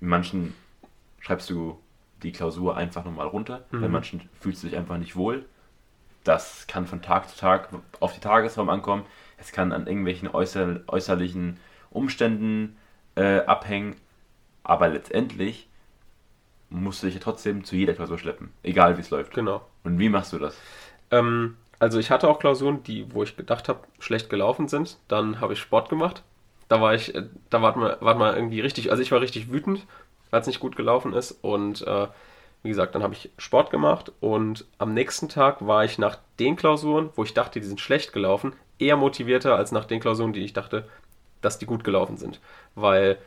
In 0.00 0.08
manchen 0.08 0.54
schreibst 1.20 1.48
du 1.50 1.78
die 2.24 2.32
Klausur 2.32 2.76
einfach 2.76 3.04
nochmal 3.04 3.28
runter. 3.28 3.64
Mhm. 3.70 3.80
Bei 3.80 3.88
manchen 3.88 4.28
fühlst 4.40 4.64
du 4.64 4.66
dich 4.66 4.76
einfach 4.76 4.98
nicht 4.98 5.14
wohl. 5.14 5.44
Das 6.28 6.66
kann 6.66 6.86
von 6.86 7.00
Tag 7.00 7.30
zu 7.30 7.38
Tag 7.38 7.70
auf 8.00 8.12
die 8.12 8.20
Tagesform 8.20 8.68
ankommen. 8.68 9.06
Es 9.38 9.50
kann 9.50 9.72
an 9.72 9.86
irgendwelchen 9.86 10.28
äußer, 10.28 10.80
äußerlichen 10.86 11.58
Umständen 11.88 12.76
äh, 13.14 13.38
abhängen. 13.46 13.96
Aber 14.62 14.88
letztendlich 14.88 15.70
musst 16.68 17.02
du 17.02 17.06
dich 17.06 17.14
ja 17.14 17.20
trotzdem 17.22 17.64
zu 17.64 17.76
jeder 17.76 17.94
Klausur 17.94 18.18
schleppen. 18.18 18.52
Egal 18.62 18.98
wie 18.98 19.00
es 19.00 19.08
läuft. 19.08 19.32
Genau. 19.32 19.62
Und 19.84 19.98
wie 19.98 20.10
machst 20.10 20.34
du 20.34 20.38
das? 20.38 20.54
Ähm, 21.10 21.56
also 21.78 21.98
ich 21.98 22.10
hatte 22.10 22.28
auch 22.28 22.40
Klausuren, 22.40 22.82
die, 22.82 23.10
wo 23.14 23.22
ich 23.22 23.34
gedacht 23.34 23.70
habe, 23.70 23.80
schlecht 23.98 24.28
gelaufen 24.28 24.68
sind. 24.68 24.98
Dann 25.08 25.40
habe 25.40 25.54
ich 25.54 25.60
Sport 25.60 25.88
gemacht. 25.88 26.24
Da 26.68 26.82
war 26.82 26.92
ich, 26.94 27.14
äh, 27.14 27.24
da 27.48 27.62
war 27.62 27.74
man, 27.74 27.96
war 28.00 28.16
man 28.16 28.36
irgendwie 28.36 28.60
richtig, 28.60 28.90
also 28.90 29.02
ich 29.02 29.12
war 29.12 29.22
richtig 29.22 29.50
wütend, 29.50 29.86
weil 30.28 30.42
es 30.42 30.46
nicht 30.46 30.60
gut 30.60 30.76
gelaufen 30.76 31.14
ist. 31.14 31.38
Und 31.40 31.86
äh, 31.86 32.08
wie 32.62 32.68
gesagt, 32.68 32.94
dann 32.94 33.02
habe 33.02 33.14
ich 33.14 33.30
Sport 33.38 33.70
gemacht 33.70 34.12
und 34.20 34.66
am 34.78 34.94
nächsten 34.94 35.28
Tag 35.28 35.66
war 35.66 35.84
ich 35.84 35.98
nach 35.98 36.18
den 36.38 36.56
Klausuren, 36.56 37.10
wo 37.14 37.24
ich 37.24 37.34
dachte, 37.34 37.60
die 37.60 37.66
sind 37.66 37.80
schlecht 37.80 38.12
gelaufen, 38.12 38.52
eher 38.78 38.96
motivierter 38.96 39.56
als 39.56 39.72
nach 39.72 39.84
den 39.84 40.00
Klausuren, 40.00 40.32
die 40.32 40.44
ich 40.44 40.52
dachte, 40.52 40.88
dass 41.40 41.58
die 41.58 41.66
gut 41.66 41.84
gelaufen 41.84 42.16
sind. 42.16 42.40
Weil 42.74 43.18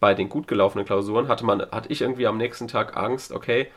bei 0.00 0.14
den 0.14 0.28
gut 0.28 0.46
gelaufenen 0.46 0.84
Klausuren 0.86 1.28
hatte 1.28 1.46
man, 1.46 1.62
hatte 1.70 1.90
ich 1.90 2.02
irgendwie 2.02 2.26
am 2.26 2.36
nächsten 2.36 2.68
Tag 2.68 2.96
Angst, 2.96 3.32
okay, 3.32 3.68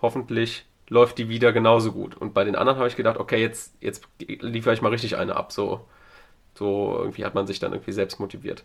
hoffentlich 0.00 0.64
läuft 0.88 1.18
die 1.18 1.28
wieder 1.28 1.52
genauso 1.52 1.92
gut. 1.92 2.16
Und 2.16 2.32
bei 2.32 2.44
den 2.44 2.56
anderen 2.56 2.78
habe 2.78 2.88
ich 2.88 2.96
gedacht, 2.96 3.18
okay, 3.18 3.40
jetzt, 3.40 3.74
jetzt 3.80 4.06
liefere 4.18 4.72
ich 4.72 4.82
mal 4.82 4.90
richtig 4.90 5.16
eine 5.16 5.36
ab. 5.36 5.52
So, 5.52 5.86
so 6.54 6.96
irgendwie 6.98 7.24
hat 7.24 7.34
man 7.34 7.46
sich 7.46 7.58
dann 7.58 7.72
irgendwie 7.72 7.92
selbst 7.92 8.20
motiviert. 8.20 8.64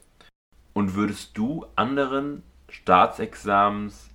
Und 0.74 0.96
würdest 0.96 1.38
du 1.38 1.66
anderen 1.76 2.44
Staatsexamens 2.70 4.11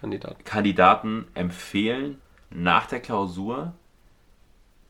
Kandidaten. 0.00 0.44
Kandidaten 0.44 1.26
empfehlen, 1.34 2.20
nach 2.50 2.86
der 2.86 3.00
Klausur 3.00 3.74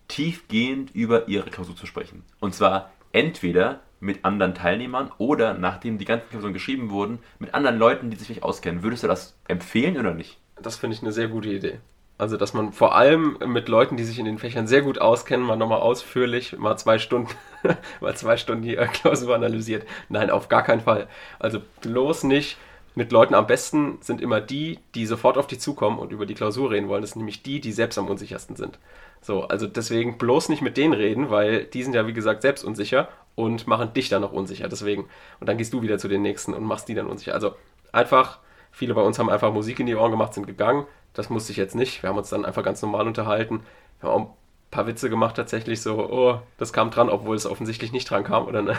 tiefgehend 0.06 0.94
über 0.94 1.28
ihre 1.28 1.50
Klausur 1.50 1.76
zu 1.76 1.86
sprechen? 1.86 2.24
Und 2.40 2.54
zwar 2.54 2.92
entweder 3.12 3.80
mit 4.00 4.24
anderen 4.24 4.54
Teilnehmern 4.54 5.10
oder 5.18 5.54
nachdem 5.54 5.98
die 5.98 6.04
ganzen 6.04 6.28
Klausuren 6.30 6.52
geschrieben 6.52 6.90
wurden, 6.90 7.18
mit 7.38 7.54
anderen 7.54 7.78
Leuten, 7.78 8.10
die 8.10 8.16
sich 8.16 8.28
nicht 8.28 8.42
auskennen. 8.42 8.82
Würdest 8.82 9.02
du 9.02 9.08
das 9.08 9.36
empfehlen 9.48 9.98
oder 9.98 10.14
nicht? 10.14 10.38
Das 10.60 10.76
finde 10.76 10.96
ich 10.96 11.02
eine 11.02 11.12
sehr 11.12 11.28
gute 11.28 11.50
Idee. 11.50 11.80
Also, 12.16 12.36
dass 12.36 12.52
man 12.52 12.72
vor 12.72 12.96
allem 12.96 13.38
mit 13.46 13.68
Leuten, 13.68 13.96
die 13.96 14.02
sich 14.02 14.18
in 14.18 14.24
den 14.24 14.38
Fächern 14.38 14.66
sehr 14.66 14.82
gut 14.82 15.00
auskennen, 15.00 15.46
mal 15.46 15.56
nochmal 15.56 15.80
ausführlich, 15.80 16.58
mal 16.58 16.76
zwei 16.76 16.98
Stunden, 16.98 17.30
mal 18.00 18.16
zwei 18.16 18.36
Stunden 18.36 18.62
die 18.62 18.74
Klausur 18.74 19.34
analysiert. 19.36 19.86
Nein, 20.08 20.30
auf 20.30 20.48
gar 20.48 20.64
keinen 20.64 20.80
Fall. 20.80 21.06
Also 21.38 21.60
bloß 21.80 22.24
nicht 22.24 22.56
mit 22.98 23.12
Leuten 23.12 23.34
am 23.34 23.46
besten 23.46 23.98
sind 24.02 24.20
immer 24.20 24.40
die, 24.40 24.78
die 24.94 25.06
sofort 25.06 25.38
auf 25.38 25.46
dich 25.46 25.60
zukommen 25.60 25.98
und 25.98 26.12
über 26.12 26.26
die 26.26 26.34
Klausur 26.34 26.70
reden 26.70 26.88
wollen. 26.88 27.00
Das 27.00 27.12
sind 27.12 27.20
nämlich 27.20 27.42
die, 27.42 27.60
die 27.60 27.72
selbst 27.72 27.96
am 27.96 28.08
unsichersten 28.08 28.56
sind. 28.56 28.78
So, 29.22 29.44
also 29.44 29.66
deswegen 29.66 30.18
bloß 30.18 30.50
nicht 30.50 30.60
mit 30.62 30.76
denen 30.76 30.92
reden, 30.92 31.30
weil 31.30 31.64
die 31.64 31.82
sind 31.82 31.94
ja 31.94 32.06
wie 32.06 32.12
gesagt 32.12 32.42
selbst 32.42 32.64
unsicher 32.64 33.08
und 33.34 33.66
machen 33.66 33.94
dich 33.94 34.08
dann 34.10 34.22
noch 34.22 34.32
unsicher. 34.32 34.68
Deswegen. 34.68 35.06
Und 35.40 35.48
dann 35.48 35.56
gehst 35.56 35.72
du 35.72 35.80
wieder 35.80 35.98
zu 35.98 36.08
den 36.08 36.22
nächsten 36.22 36.52
und 36.52 36.64
machst 36.64 36.88
die 36.88 36.94
dann 36.94 37.06
unsicher. 37.06 37.34
Also 37.34 37.54
einfach 37.92 38.40
Viele 38.70 38.94
bei 38.94 39.02
uns 39.02 39.18
haben 39.18 39.30
einfach 39.30 39.52
Musik 39.52 39.80
in 39.80 39.86
die 39.86 39.96
Ohren 39.96 40.10
gemacht, 40.10 40.34
sind 40.34 40.46
gegangen. 40.46 40.86
Das 41.14 41.30
musste 41.30 41.52
ich 41.52 41.58
jetzt 41.58 41.74
nicht. 41.74 42.02
Wir 42.02 42.10
haben 42.10 42.18
uns 42.18 42.28
dann 42.28 42.44
einfach 42.44 42.62
ganz 42.62 42.80
normal 42.82 43.06
unterhalten. 43.06 43.62
Wir 44.00 44.08
haben 44.08 44.22
auch 44.24 44.36
paar 44.70 44.86
Witze 44.86 45.08
gemacht, 45.08 45.36
tatsächlich 45.36 45.80
so, 45.80 46.10
oh, 46.10 46.40
das 46.58 46.72
kam 46.72 46.90
dran, 46.90 47.08
obwohl 47.08 47.36
es 47.36 47.46
offensichtlich 47.46 47.92
nicht 47.92 48.10
dran 48.10 48.24
kam. 48.24 48.46
Oder 48.46 48.62
ne, 48.62 48.76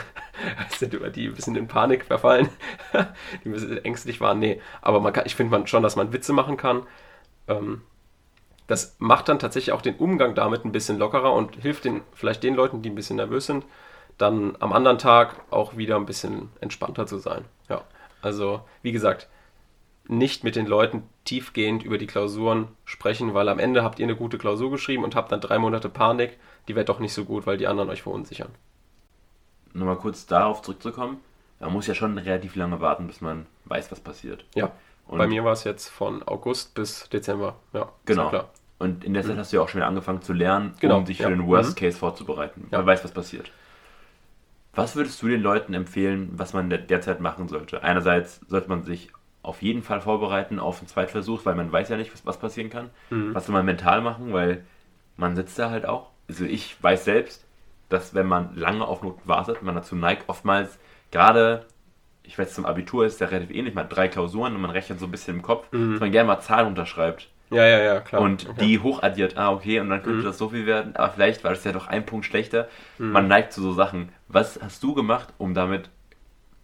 sind 0.78 0.94
über 0.94 1.10
die 1.10 1.28
ein 1.28 1.34
bisschen 1.34 1.56
in 1.56 1.68
Panik 1.68 2.06
verfallen, 2.06 2.50
die 2.94 3.50
ein 3.50 3.52
bisschen 3.52 3.84
ängstlich 3.84 4.22
waren. 4.22 4.40
Nee, 4.40 4.62
aber 4.82 5.00
man 5.00 5.14
kann, 5.14 5.26
ich 5.26 5.36
finde 5.36 5.52
man 5.52 5.68
schon, 5.68 5.84
dass 5.84 5.96
man 5.96 6.14
Witze 6.14 6.34
machen 6.34 6.58
kann. 6.58 6.84
Ähm, 7.48 7.82
das 8.68 8.96
macht 9.00 9.28
dann 9.30 9.40
tatsächlich 9.40 9.74
auch 9.74 9.82
den 9.82 9.96
Umgang 9.96 10.36
damit 10.36 10.64
ein 10.64 10.72
bisschen 10.72 11.00
lockerer 11.00 11.34
und 11.34 11.56
hilft 11.56 11.86
den, 11.86 12.02
vielleicht 12.14 12.44
den 12.44 12.54
Leuten, 12.54 12.84
die 12.84 12.92
ein 12.92 12.96
bisschen 12.96 13.16
nervös 13.16 13.48
sind, 13.48 13.66
dann 14.20 14.56
am 14.60 14.74
anderen 14.74 15.00
Tag 15.00 15.42
auch 15.50 15.76
wieder 15.76 15.96
ein 15.96 16.06
bisschen 16.06 16.50
entspannter 16.62 17.08
zu 17.08 17.18
sein. 17.18 17.46
Ja, 17.68 17.82
also 18.22 18.62
wie 18.84 18.92
gesagt, 18.92 19.28
nicht 20.08 20.44
mit 20.44 20.56
den 20.56 20.68
Leuten 20.68 21.04
tiefgehend 21.30 21.84
über 21.84 22.00
die 22.00 22.08
Klausuren 22.08 22.70
sprechen, 22.86 23.36
weil 23.36 23.50
am 23.50 23.60
Ende 23.60 23.84
habt 23.84 24.00
ihr 24.00 24.06
eine 24.06 24.16
gute 24.16 24.40
Klausur 24.40 24.72
geschrieben 24.72 25.04
und 25.04 25.16
habt 25.16 25.32
dann 25.32 25.40
drei 25.40 25.60
Monate 25.60 25.88
Panik. 25.88 26.38
Die 26.68 26.76
wird 26.76 26.90
doch 26.90 27.00
nicht 27.00 27.14
so 27.14 27.24
gut, 27.24 27.46
weil 27.46 27.58
die 27.58 27.68
anderen 27.68 27.90
euch 27.90 28.02
verunsichern. 28.02 28.50
Nochmal 29.74 29.98
kurz 29.98 30.26
darauf 30.26 30.64
zurückzukommen. 30.64 31.18
Man 31.60 31.72
muss 31.72 31.86
ja 31.86 31.94
schon 31.94 32.18
relativ 32.18 32.56
lange 32.56 32.82
warten, 32.82 33.06
bis 33.06 33.22
man 33.22 33.46
weiß, 33.66 33.92
was 33.92 34.00
passiert. 34.00 34.44
Ja. 34.56 34.72
Und 35.06 35.20
Bei 35.20 35.28
mir 35.28 35.44
war 35.44 35.54
es 35.54 35.66
jetzt 35.66 35.90
von 35.90 36.24
August 36.24 36.74
bis 36.74 37.08
Dezember. 37.10 37.58
Ja, 37.74 37.90
genau. 38.06 38.46
Und 38.80 39.04
in 39.04 39.14
der 39.14 39.24
Zeit 39.24 39.36
mhm. 39.36 39.40
hast 39.40 39.54
du 39.54 39.58
ja 39.58 39.64
auch 39.64 39.70
schon 39.70 39.82
wieder 39.82 39.88
angefangen 39.88 40.24
zu 40.24 40.34
lernen, 40.34 40.74
genau. 40.80 40.98
um 40.98 41.06
dich 41.06 41.18
für 41.18 41.24
ja. 41.24 41.30
den 41.30 41.46
Worst 41.46 41.72
mhm. 41.72 41.76
Case 41.76 41.98
vorzubereiten. 42.00 42.70
Ja. 42.72 42.80
Man 42.80 42.88
weiß, 42.88 43.04
was 43.04 43.12
passiert. 43.12 43.52
Was 44.74 44.96
würdest 44.96 45.22
du 45.22 45.28
den 45.28 45.42
Leuten 45.42 45.76
empfehlen, 45.76 46.30
was 46.34 46.54
man 46.54 46.70
derzeit 46.72 47.20
machen 47.20 47.48
sollte? 47.50 47.84
Einerseits 47.84 48.40
sollte 48.48 48.70
man 48.70 48.82
sich 48.84 49.12
auf 49.50 49.62
jeden 49.62 49.84
Fall 49.84 50.02
vorbereiten 50.02 50.60
auf 50.60 50.80
einen 50.80 50.88
Zweitversuch, 50.88 51.46
weil 51.46 51.56
man 51.56 51.72
weiß 51.72 51.90
ja 51.90 51.98
nicht, 51.98 52.14
was, 52.14 52.26
was 52.26 52.38
passieren 52.38 52.70
kann. 52.70 52.90
Mhm. 53.10 53.34
Was 53.34 53.46
soll 53.46 53.54
man 53.54 53.66
mental 53.66 54.02
machen, 54.02 54.32
weil 54.32 54.64
man 55.18 55.36
sitzt 55.36 55.60
da 55.60 55.70
halt 55.70 55.86
auch. 55.86 56.12
Also 56.28 56.46
ich 56.46 56.82
weiß 56.82 57.04
selbst, 57.06 57.46
dass 57.90 58.14
wenn 58.14 58.28
man 58.28 58.56
lange 58.56 58.88
auf 58.88 59.02
Noten 59.02 59.28
wartet, 59.28 59.62
man 59.64 59.76
dazu 59.76 59.96
neigt, 59.96 60.30
oftmals 60.30 60.80
gerade 61.12 61.66
ich 62.30 62.38
weiß, 62.38 62.54
zum 62.54 62.66
Abitur 62.66 63.08
ist 63.08 63.20
ja 63.20 63.28
relativ 63.28 63.56
ähnlich, 63.56 63.74
man 63.74 63.86
hat 63.86 63.96
drei 63.96 64.08
Klausuren 64.08 64.54
und 64.54 64.62
man 64.62 64.70
rechnet 64.70 65.00
so 65.00 65.06
ein 65.06 65.12
bisschen 65.12 65.38
im 65.38 65.42
Kopf, 65.42 65.66
mhm. 65.72 65.94
dass 65.94 66.00
man 66.00 66.12
gerne 66.12 66.28
mal 66.28 66.40
Zahlen 66.40 66.68
unterschreibt. 66.68 67.28
Ja, 67.50 67.66
ja, 67.66 67.80
ja, 67.80 68.00
klar. 68.02 68.22
Und 68.22 68.48
okay. 68.48 68.66
die 68.66 68.80
hochaddiert, 68.80 69.36
ah, 69.36 69.52
okay, 69.52 69.80
und 69.80 69.90
dann 69.90 70.04
könnte 70.04 70.20
mhm. 70.20 70.26
das 70.26 70.38
so 70.38 70.50
viel 70.50 70.68
werden, 70.68 70.96
aber 70.96 71.12
vielleicht 71.12 71.44
war 71.44 71.50
das 71.50 71.64
ja 71.64 71.72
doch 71.72 71.88
ein 71.88 72.06
Punkt 72.06 72.28
schlechter. 72.28 72.68
Mhm. 73.00 73.12
Man 73.12 73.28
neigt 73.28 73.52
zu 73.52 73.64
so 73.64 73.74
Sachen. 73.74 74.10
Was 74.28 74.60
hast 74.62 74.84
du 74.84 74.94
gemacht, 74.94 75.34
um 75.40 75.56
damit 75.56 75.90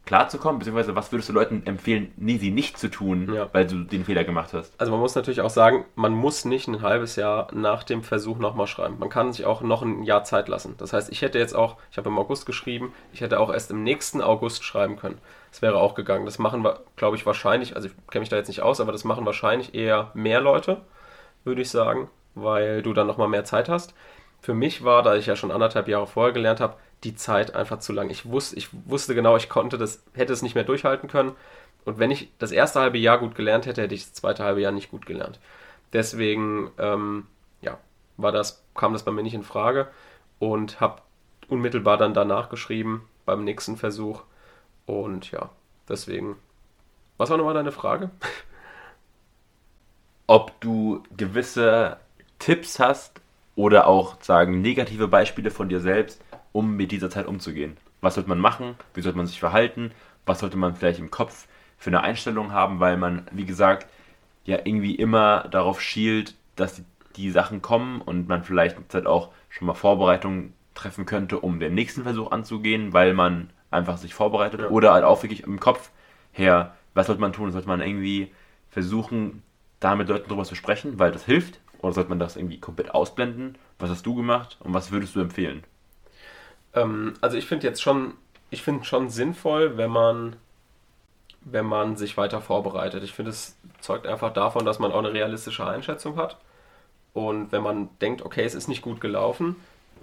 klarzukommen? 0.05 0.59
Beziehungsweise 0.59 0.95
was 0.95 1.11
würdest 1.11 1.29
du 1.29 1.33
Leuten 1.33 1.63
empfehlen, 1.65 2.11
nie 2.17 2.37
sie 2.37 2.51
nicht 2.51 2.77
zu 2.77 2.89
tun, 2.89 3.33
ja. 3.33 3.49
weil 3.51 3.65
du 3.65 3.83
den 3.83 4.05
Fehler 4.05 4.23
gemacht 4.23 4.53
hast? 4.53 4.73
Also 4.79 4.91
man 4.91 4.99
muss 5.01 5.15
natürlich 5.15 5.41
auch 5.41 5.49
sagen, 5.49 5.85
man 5.95 6.13
muss 6.13 6.45
nicht 6.45 6.67
ein 6.67 6.81
halbes 6.81 7.15
Jahr 7.15 7.47
nach 7.53 7.83
dem 7.83 8.03
Versuch 8.03 8.37
nochmal 8.37 8.67
schreiben. 8.67 8.97
Man 8.99 9.09
kann 9.09 9.33
sich 9.33 9.45
auch 9.45 9.61
noch 9.61 9.81
ein 9.81 10.03
Jahr 10.03 10.23
Zeit 10.23 10.47
lassen. 10.47 10.75
Das 10.77 10.93
heißt, 10.93 11.11
ich 11.11 11.21
hätte 11.21 11.39
jetzt 11.39 11.55
auch, 11.55 11.77
ich 11.91 11.97
habe 11.97 12.09
im 12.09 12.17
August 12.17 12.45
geschrieben, 12.45 12.93
ich 13.13 13.21
hätte 13.21 13.39
auch 13.39 13.51
erst 13.51 13.71
im 13.71 13.83
nächsten 13.83 14.21
August 14.21 14.63
schreiben 14.63 14.97
können. 14.97 15.19
Das 15.51 15.61
wäre 15.61 15.77
auch 15.77 15.95
gegangen. 15.95 16.25
Das 16.25 16.39
machen 16.39 16.63
wir, 16.63 16.81
glaube 16.95 17.15
ich, 17.15 17.25
wahrscheinlich, 17.25 17.75
also 17.75 17.87
ich 17.87 17.93
kenne 18.11 18.21
mich 18.21 18.29
da 18.29 18.35
jetzt 18.35 18.49
nicht 18.49 18.61
aus, 18.61 18.79
aber 18.79 18.91
das 18.91 19.03
machen 19.03 19.25
wahrscheinlich 19.25 19.73
eher 19.73 20.11
mehr 20.13 20.41
Leute, 20.41 20.81
würde 21.43 21.61
ich 21.61 21.69
sagen, 21.69 22.09
weil 22.33 22.81
du 22.81 22.93
dann 22.93 23.07
nochmal 23.07 23.29
mehr 23.29 23.45
Zeit 23.45 23.69
hast. 23.69 23.93
Für 24.41 24.53
mich 24.53 24.83
war, 24.83 25.01
da 25.01 25.15
ich 25.15 25.25
ja 25.25 25.35
schon 25.35 25.51
anderthalb 25.51 25.87
Jahre 25.87 26.05
vorher 26.05 26.33
gelernt 26.33 26.59
habe, 26.59 26.75
die 27.05 27.15
Zeit 27.15 27.55
einfach 27.55 27.79
zu 27.79 27.93
lang. 27.93 28.09
Ich 28.09 28.25
wusste, 28.25 28.57
ich 28.57 28.69
wusste 28.85 29.15
genau, 29.15 29.37
ich 29.37 29.47
konnte 29.49 29.77
das, 29.77 30.03
hätte 30.13 30.33
es 30.33 30.41
nicht 30.41 30.55
mehr 30.55 30.63
durchhalten 30.63 31.07
können. 31.07 31.33
Und 31.85 31.99
wenn 31.99 32.11
ich 32.11 32.29
das 32.39 32.51
erste 32.51 32.79
halbe 32.79 32.97
Jahr 32.97 33.19
gut 33.19 33.35
gelernt 33.35 33.67
hätte, 33.67 33.83
hätte 33.83 33.95
ich 33.95 34.05
das 34.05 34.13
zweite 34.13 34.43
halbe 34.43 34.61
Jahr 34.61 34.71
nicht 34.71 34.91
gut 34.91 35.05
gelernt. 35.05 35.39
Deswegen, 35.93 36.71
ähm, 36.79 37.27
ja, 37.61 37.77
war 38.17 38.31
das, 38.31 38.63
kam 38.73 38.93
das 38.93 39.03
bei 39.03 39.11
mir 39.11 39.23
nicht 39.23 39.35
in 39.35 39.43
Frage 39.43 39.87
und 40.39 40.81
habe 40.81 41.01
unmittelbar 41.47 41.97
dann 41.97 42.13
danach 42.13 42.49
geschrieben 42.49 43.07
beim 43.25 43.43
nächsten 43.43 43.77
Versuch. 43.77 44.23
Und 44.85 45.31
ja, 45.31 45.49
deswegen. 45.87 46.35
Was 47.17 47.29
war 47.29 47.37
nochmal 47.37 47.53
deine 47.53 47.71
Frage? 47.71 48.09
Ob 50.27 50.59
du 50.59 51.03
gewisse 51.15 51.97
Tipps 52.39 52.79
hast 52.79 53.21
oder 53.55 53.87
auch 53.87 54.21
sagen 54.21 54.61
negative 54.61 55.07
Beispiele 55.07 55.51
von 55.51 55.69
dir 55.69 55.79
selbst, 55.79 56.21
um 56.55 56.75
mit 56.75 56.91
dieser 56.91 57.09
Zeit 57.09 57.27
umzugehen. 57.27 57.75
Was 58.01 58.15
sollte 58.15 58.29
man 58.29 58.39
machen? 58.39 58.75
Wie 58.93 59.01
sollte 59.01 59.17
man 59.17 59.27
sich 59.27 59.39
verhalten? 59.39 59.91
Was 60.25 60.39
sollte 60.39 60.57
man 60.57 60.75
vielleicht 60.75 60.99
im 60.99 61.11
Kopf 61.11 61.47
für 61.77 61.89
eine 61.89 62.01
Einstellung 62.01 62.53
haben, 62.53 62.79
weil 62.79 62.95
man, 62.97 63.27
wie 63.31 63.45
gesagt, 63.45 63.87
ja 64.45 64.59
irgendwie 64.63 64.95
immer 64.95 65.47
darauf 65.49 65.81
schielt, 65.81 66.35
dass 66.55 66.75
die, 66.75 66.85
die 67.17 67.31
Sachen 67.31 67.61
kommen 67.61 68.01
und 68.01 68.29
man 68.29 68.43
vielleicht 68.43 68.77
halt 68.93 69.05
auch 69.05 69.31
schon 69.49 69.67
mal 69.67 69.73
Vorbereitungen 69.73 70.53
treffen 70.73 71.05
könnte, 71.05 71.39
um 71.39 71.59
den 71.59 71.73
nächsten 71.73 72.03
Versuch 72.03 72.31
anzugehen, 72.31 72.93
weil 72.93 73.13
man 73.13 73.49
einfach 73.69 73.97
sich 73.97 74.13
vorbereitet 74.13 74.61
ja. 74.61 74.69
oder 74.69 74.93
halt 74.93 75.03
auch 75.03 75.21
wirklich 75.23 75.43
im 75.43 75.59
Kopf 75.59 75.89
her, 76.31 76.75
was 76.93 77.07
sollte 77.07 77.21
man 77.21 77.33
tun? 77.33 77.51
Sollte 77.51 77.67
man 77.67 77.81
irgendwie 77.81 78.31
versuchen, 78.69 79.43
da 79.81 79.95
mit 79.95 80.07
Leuten 80.07 80.29
drüber 80.29 80.45
zu 80.45 80.55
sprechen, 80.55 80.99
weil 80.99 81.11
das 81.11 81.25
hilft? 81.25 81.59
Oder 81.79 81.93
sollte 81.93 82.09
man 82.09 82.19
das 82.19 82.37
irgendwie 82.37 82.59
komplett 82.59 82.93
ausblenden? 82.93 83.57
Was 83.77 83.89
hast 83.89 84.05
du 84.05 84.15
gemacht 84.15 84.57
und 84.61 84.73
was 84.73 84.91
würdest 84.91 85.15
du 85.15 85.19
empfehlen? 85.19 85.63
Ähm, 86.75 87.13
also 87.21 87.37
ich 87.37 87.47
finde 87.47 87.67
jetzt 87.67 87.81
schon, 87.81 88.13
ich 88.49 88.61
finde 88.61 88.85
schon 88.85 89.09
sinnvoll, 89.09 89.77
wenn 89.77 89.89
man, 89.89 90.35
wenn 91.41 91.65
man 91.65 91.95
sich 91.95 92.17
weiter 92.17 92.41
vorbereitet. 92.41 93.03
Ich 93.03 93.13
finde, 93.13 93.31
es 93.31 93.57
zeugt 93.79 94.07
einfach 94.07 94.33
davon, 94.33 94.65
dass 94.65 94.79
man 94.79 94.91
auch 94.91 94.99
eine 94.99 95.13
realistische 95.13 95.65
Einschätzung 95.65 96.17
hat. 96.17 96.37
Und 97.13 97.51
wenn 97.51 97.63
man 97.63 97.89
denkt, 98.01 98.23
okay, 98.23 98.43
es 98.43 98.55
ist 98.55 98.67
nicht 98.67 98.81
gut 98.81 98.99
gelaufen, 99.01 99.55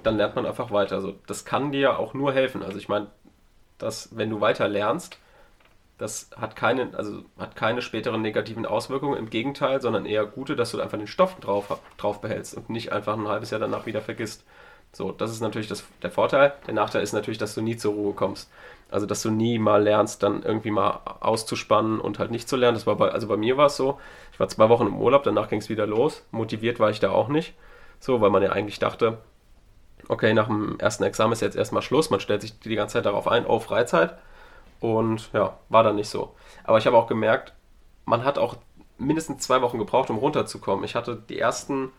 dann 0.03 0.17
lernt 0.17 0.35
man 0.35 0.47
einfach 0.47 0.71
weiter. 0.71 0.97
Also 0.97 1.15
das 1.27 1.45
kann 1.45 1.73
dir 1.73 1.99
auch 1.99 2.15
nur 2.15 2.33
helfen. 2.33 2.63
Also 2.63 2.79
ich 2.79 2.89
meine, 2.89 3.09
dass 3.79 4.17
wenn 4.17 4.31
du 4.31 4.41
weiter 4.41 4.69
lernst, 4.69 5.19
das 5.99 6.31
hat 6.37 6.57
keine, 6.57 6.91
also 6.97 7.23
hat 7.39 7.55
keine 7.55 7.83
späteren 7.83 8.23
negativen 8.23 8.67
Auswirkungen, 8.67 9.19
im 9.19 9.31
Gegenteil, 9.31 9.81
sondern 9.81 10.07
eher 10.07 10.25
gute, 10.25 10.57
dass 10.57 10.73
du 10.73 10.81
einfach 10.81 10.99
den 10.99 11.07
Stoff 11.07 11.37
drauf, 11.39 11.79
drauf 11.97 12.21
behältst 12.21 12.57
und 12.57 12.71
nicht 12.71 12.93
einfach 12.93 13.17
ein 13.17 13.29
halbes 13.29 13.51
Jahr 13.51 13.61
danach 13.61 13.87
wieder 13.87 14.01
vergisst. 14.01 14.45
So, 14.93 15.11
das 15.11 15.31
ist 15.31 15.41
natürlich 15.41 15.69
das, 15.69 15.85
der 16.03 16.11
Vorteil. 16.11 16.53
Der 16.67 16.75
Nachteil 16.75 17.03
ist 17.03 17.13
natürlich, 17.13 17.39
dass 17.39 17.55
du 17.55 17.63
nie 17.63 17.77
zur 17.77 17.95
Ruhe 17.95 18.13
kommst. 18.13 18.51
Also, 18.91 19.07
dass 19.07 19.23
du 19.23 19.31
nie 19.31 19.59
mal 19.59 19.83
lernst, 19.83 20.23
dann 20.23 20.43
irgendwie 20.43 20.71
mal 20.71 21.01
auszuspannen 21.21 21.99
und 21.99 22.19
halt 22.19 22.31
nicht 22.31 22.47
zu 22.47 22.57
lernen. 22.57 22.77
Das 22.77 22.87
war 22.87 22.97
bei, 22.97 23.09
also 23.11 23.27
bei 23.27 23.39
mir 23.39 23.57
war 23.57 23.67
es 23.67 23.77
so, 23.77 23.99
ich 24.33 24.41
war 24.41 24.49
zwei 24.49 24.69
Wochen 24.69 24.87
im 24.87 25.01
Urlaub, 25.01 25.23
danach 25.23 25.49
ging 25.49 25.61
es 25.61 25.71
wieder 25.71 25.87
los. 25.87 26.27
Motiviert 26.31 26.79
war 26.79 26.91
ich 26.91 27.01
da 27.01 27.11
auch 27.11 27.29
nicht. 27.29 27.55
So, 28.01 28.21
weil 28.21 28.31
man 28.31 28.43
ja 28.43 28.53
eigentlich 28.53 28.81
dachte, 28.81 29.19
okay, 30.09 30.35
nach 30.35 30.49
dem 30.49 30.79
ersten 30.79 31.05
Examen 31.05 31.33
ist 31.33 31.41
jetzt 31.41 31.57
erstmal 31.57 31.83
Schluss. 31.83 32.11
Man 32.11 32.21
stellt 32.21 32.43
sich 32.43 32.59
die 32.61 32.75
ganze 32.75 32.95
Zeit 32.95 33.07
darauf 33.07 33.29
ein, 33.29 33.47
oh, 33.47 33.61
Freizeit. 33.61 34.19
Und 34.81 35.33
ja, 35.33 35.59
war 35.71 35.85
dann 35.85 35.97
nicht 35.97 36.09
so. 36.09 36.35
Aber 36.65 36.77
ich 36.77 36.87
habe 36.87 36.99
auch 36.99 37.07
gemerkt, 37.07 37.55
man 38.05 38.25
hat 38.25 38.37
auch 38.37 38.57
mindestens 38.99 39.43
zwei 39.43 39.63
Wochen 39.63 39.79
gebraucht, 39.79 40.11
um 40.11 40.19
runterzukommen. 40.19 40.85
Ich 40.85 40.95
hatte 40.95 41.17
die 41.17 41.39
ersten 41.39 41.93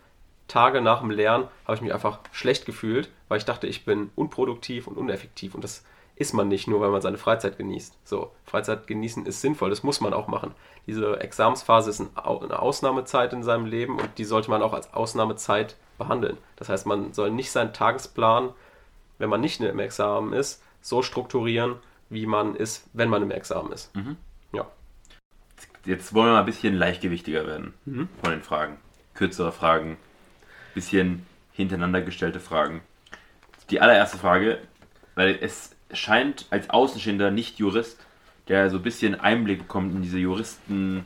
Tage 0.48 0.80
nach 0.80 1.00
dem 1.00 1.10
Lernen 1.10 1.48
habe 1.64 1.76
ich 1.76 1.82
mich 1.82 1.94
einfach 1.94 2.20
schlecht 2.32 2.66
gefühlt, 2.66 3.10
weil 3.28 3.38
ich 3.38 3.44
dachte, 3.44 3.66
ich 3.66 3.84
bin 3.84 4.10
unproduktiv 4.14 4.86
und 4.86 4.96
uneffektiv. 4.96 5.54
Und 5.54 5.64
das 5.64 5.84
ist 6.16 6.32
man 6.32 6.48
nicht 6.48 6.68
nur, 6.68 6.80
weil 6.80 6.90
man 6.90 7.02
seine 7.02 7.18
Freizeit 7.18 7.58
genießt. 7.58 7.98
So, 8.04 8.30
Freizeit 8.44 8.86
genießen 8.86 9.26
ist 9.26 9.40
sinnvoll, 9.40 9.70
das 9.70 9.82
muss 9.82 10.00
man 10.00 10.12
auch 10.12 10.28
machen. 10.28 10.54
Diese 10.86 11.20
Examensphase 11.20 11.90
ist 11.90 12.00
eine 12.00 12.58
Ausnahmezeit 12.58 13.32
in 13.32 13.42
seinem 13.42 13.66
Leben 13.66 13.98
und 13.98 14.18
die 14.18 14.24
sollte 14.24 14.50
man 14.50 14.62
auch 14.62 14.74
als 14.74 14.92
Ausnahmezeit 14.94 15.76
behandeln. 15.98 16.38
Das 16.56 16.68
heißt, 16.68 16.86
man 16.86 17.12
soll 17.12 17.30
nicht 17.30 17.50
seinen 17.50 17.72
Tagesplan, 17.72 18.50
wenn 19.18 19.30
man 19.30 19.40
nicht 19.40 19.60
im 19.60 19.78
Examen 19.78 20.32
ist, 20.32 20.62
so 20.80 21.02
strukturieren, 21.02 21.76
wie 22.10 22.26
man 22.26 22.54
ist, 22.54 22.88
wenn 22.92 23.08
man 23.08 23.22
im 23.22 23.30
Examen 23.30 23.72
ist. 23.72 23.94
Mhm. 23.96 24.16
Ja. 24.52 24.66
Jetzt 25.84 26.14
wollen 26.14 26.28
wir 26.28 26.32
mal 26.34 26.40
ein 26.40 26.46
bisschen 26.46 26.74
leichtgewichtiger 26.74 27.46
werden 27.46 27.74
mhm. 27.86 28.08
von 28.22 28.30
den 28.30 28.42
Fragen. 28.42 28.76
Kürzere 29.14 29.52
Fragen, 29.52 29.96
bisschen 30.74 31.26
hintereinander 31.52 32.02
gestellte 32.02 32.40
Fragen. 32.40 32.80
Die 33.70 33.80
allererste 33.80 34.18
Frage, 34.18 34.58
weil 35.14 35.38
es 35.40 35.74
scheint 35.92 36.46
als 36.50 36.70
Außenstehender 36.70 37.30
Nicht-Jurist, 37.30 37.98
der 38.48 38.68
so 38.70 38.76
ein 38.76 38.82
bisschen 38.82 39.18
Einblick 39.18 39.60
bekommt 39.60 39.94
in 39.94 40.02
diese 40.02 40.18
Juristen 40.18 41.04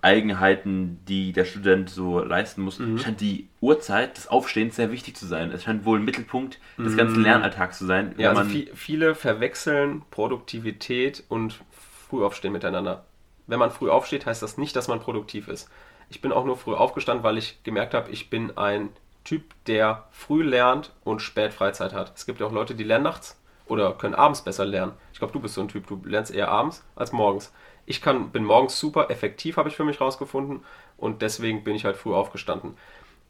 Eigenheiten, 0.00 1.00
die 1.08 1.32
der 1.32 1.44
Student 1.44 1.90
so 1.90 2.20
leisten 2.20 2.62
muss, 2.62 2.78
mhm. 2.78 2.98
scheint 2.98 3.20
die 3.20 3.48
Uhrzeit 3.60 4.16
des 4.16 4.28
Aufstehens 4.28 4.76
sehr 4.76 4.92
wichtig 4.92 5.16
zu 5.16 5.26
sein. 5.26 5.50
Es 5.50 5.64
scheint 5.64 5.84
wohl 5.84 5.98
ein 5.98 6.04
Mittelpunkt 6.04 6.60
des 6.78 6.96
ganzen 6.96 7.18
mhm. 7.18 7.24
Lernalltags 7.24 7.78
zu 7.78 7.86
sein. 7.86 8.14
Ja, 8.16 8.30
also 8.30 8.44
viel, 8.44 8.70
viele 8.74 9.14
verwechseln 9.14 10.02
Produktivität 10.10 11.24
und 11.28 11.60
Frühaufstehen 12.08 12.52
miteinander. 12.52 13.06
Wenn 13.48 13.58
man 13.58 13.70
früh 13.70 13.90
aufsteht, 13.90 14.26
heißt 14.26 14.42
das 14.42 14.56
nicht, 14.56 14.76
dass 14.76 14.88
man 14.88 15.00
produktiv 15.00 15.48
ist. 15.48 15.68
Ich 16.10 16.20
bin 16.20 16.32
auch 16.32 16.44
nur 16.44 16.56
früh 16.56 16.74
aufgestanden, 16.74 17.24
weil 17.24 17.38
ich 17.38 17.62
gemerkt 17.62 17.94
habe, 17.94 18.10
ich 18.10 18.30
bin 18.30 18.56
ein 18.56 18.90
Typ, 19.24 19.42
der 19.66 20.06
früh 20.10 20.42
lernt 20.42 20.92
und 21.04 21.20
spät 21.20 21.52
Freizeit 21.52 21.92
hat. 21.92 22.12
Es 22.16 22.24
gibt 22.24 22.40
ja 22.40 22.46
auch 22.46 22.52
Leute, 22.52 22.74
die 22.74 22.84
lernen 22.84 23.04
nachts 23.04 23.38
oder 23.66 23.92
können 23.92 24.14
abends 24.14 24.42
besser 24.42 24.64
lernen. 24.64 24.92
Ich 25.12 25.18
glaube, 25.18 25.32
du 25.32 25.40
bist 25.40 25.54
so 25.54 25.60
ein 25.60 25.68
Typ, 25.68 25.86
du 25.86 26.00
lernst 26.04 26.34
eher 26.34 26.48
abends 26.48 26.84
als 26.96 27.12
morgens. 27.12 27.52
Ich 27.84 28.00
kann, 28.00 28.30
bin 28.30 28.44
morgens 28.44 28.78
super 28.78 29.10
effektiv, 29.10 29.56
habe 29.56 29.68
ich 29.68 29.76
für 29.76 29.84
mich 29.84 30.00
rausgefunden 30.00 30.64
und 30.96 31.22
deswegen 31.22 31.64
bin 31.64 31.74
ich 31.74 31.84
halt 31.84 31.96
früh 31.96 32.14
aufgestanden. 32.14 32.76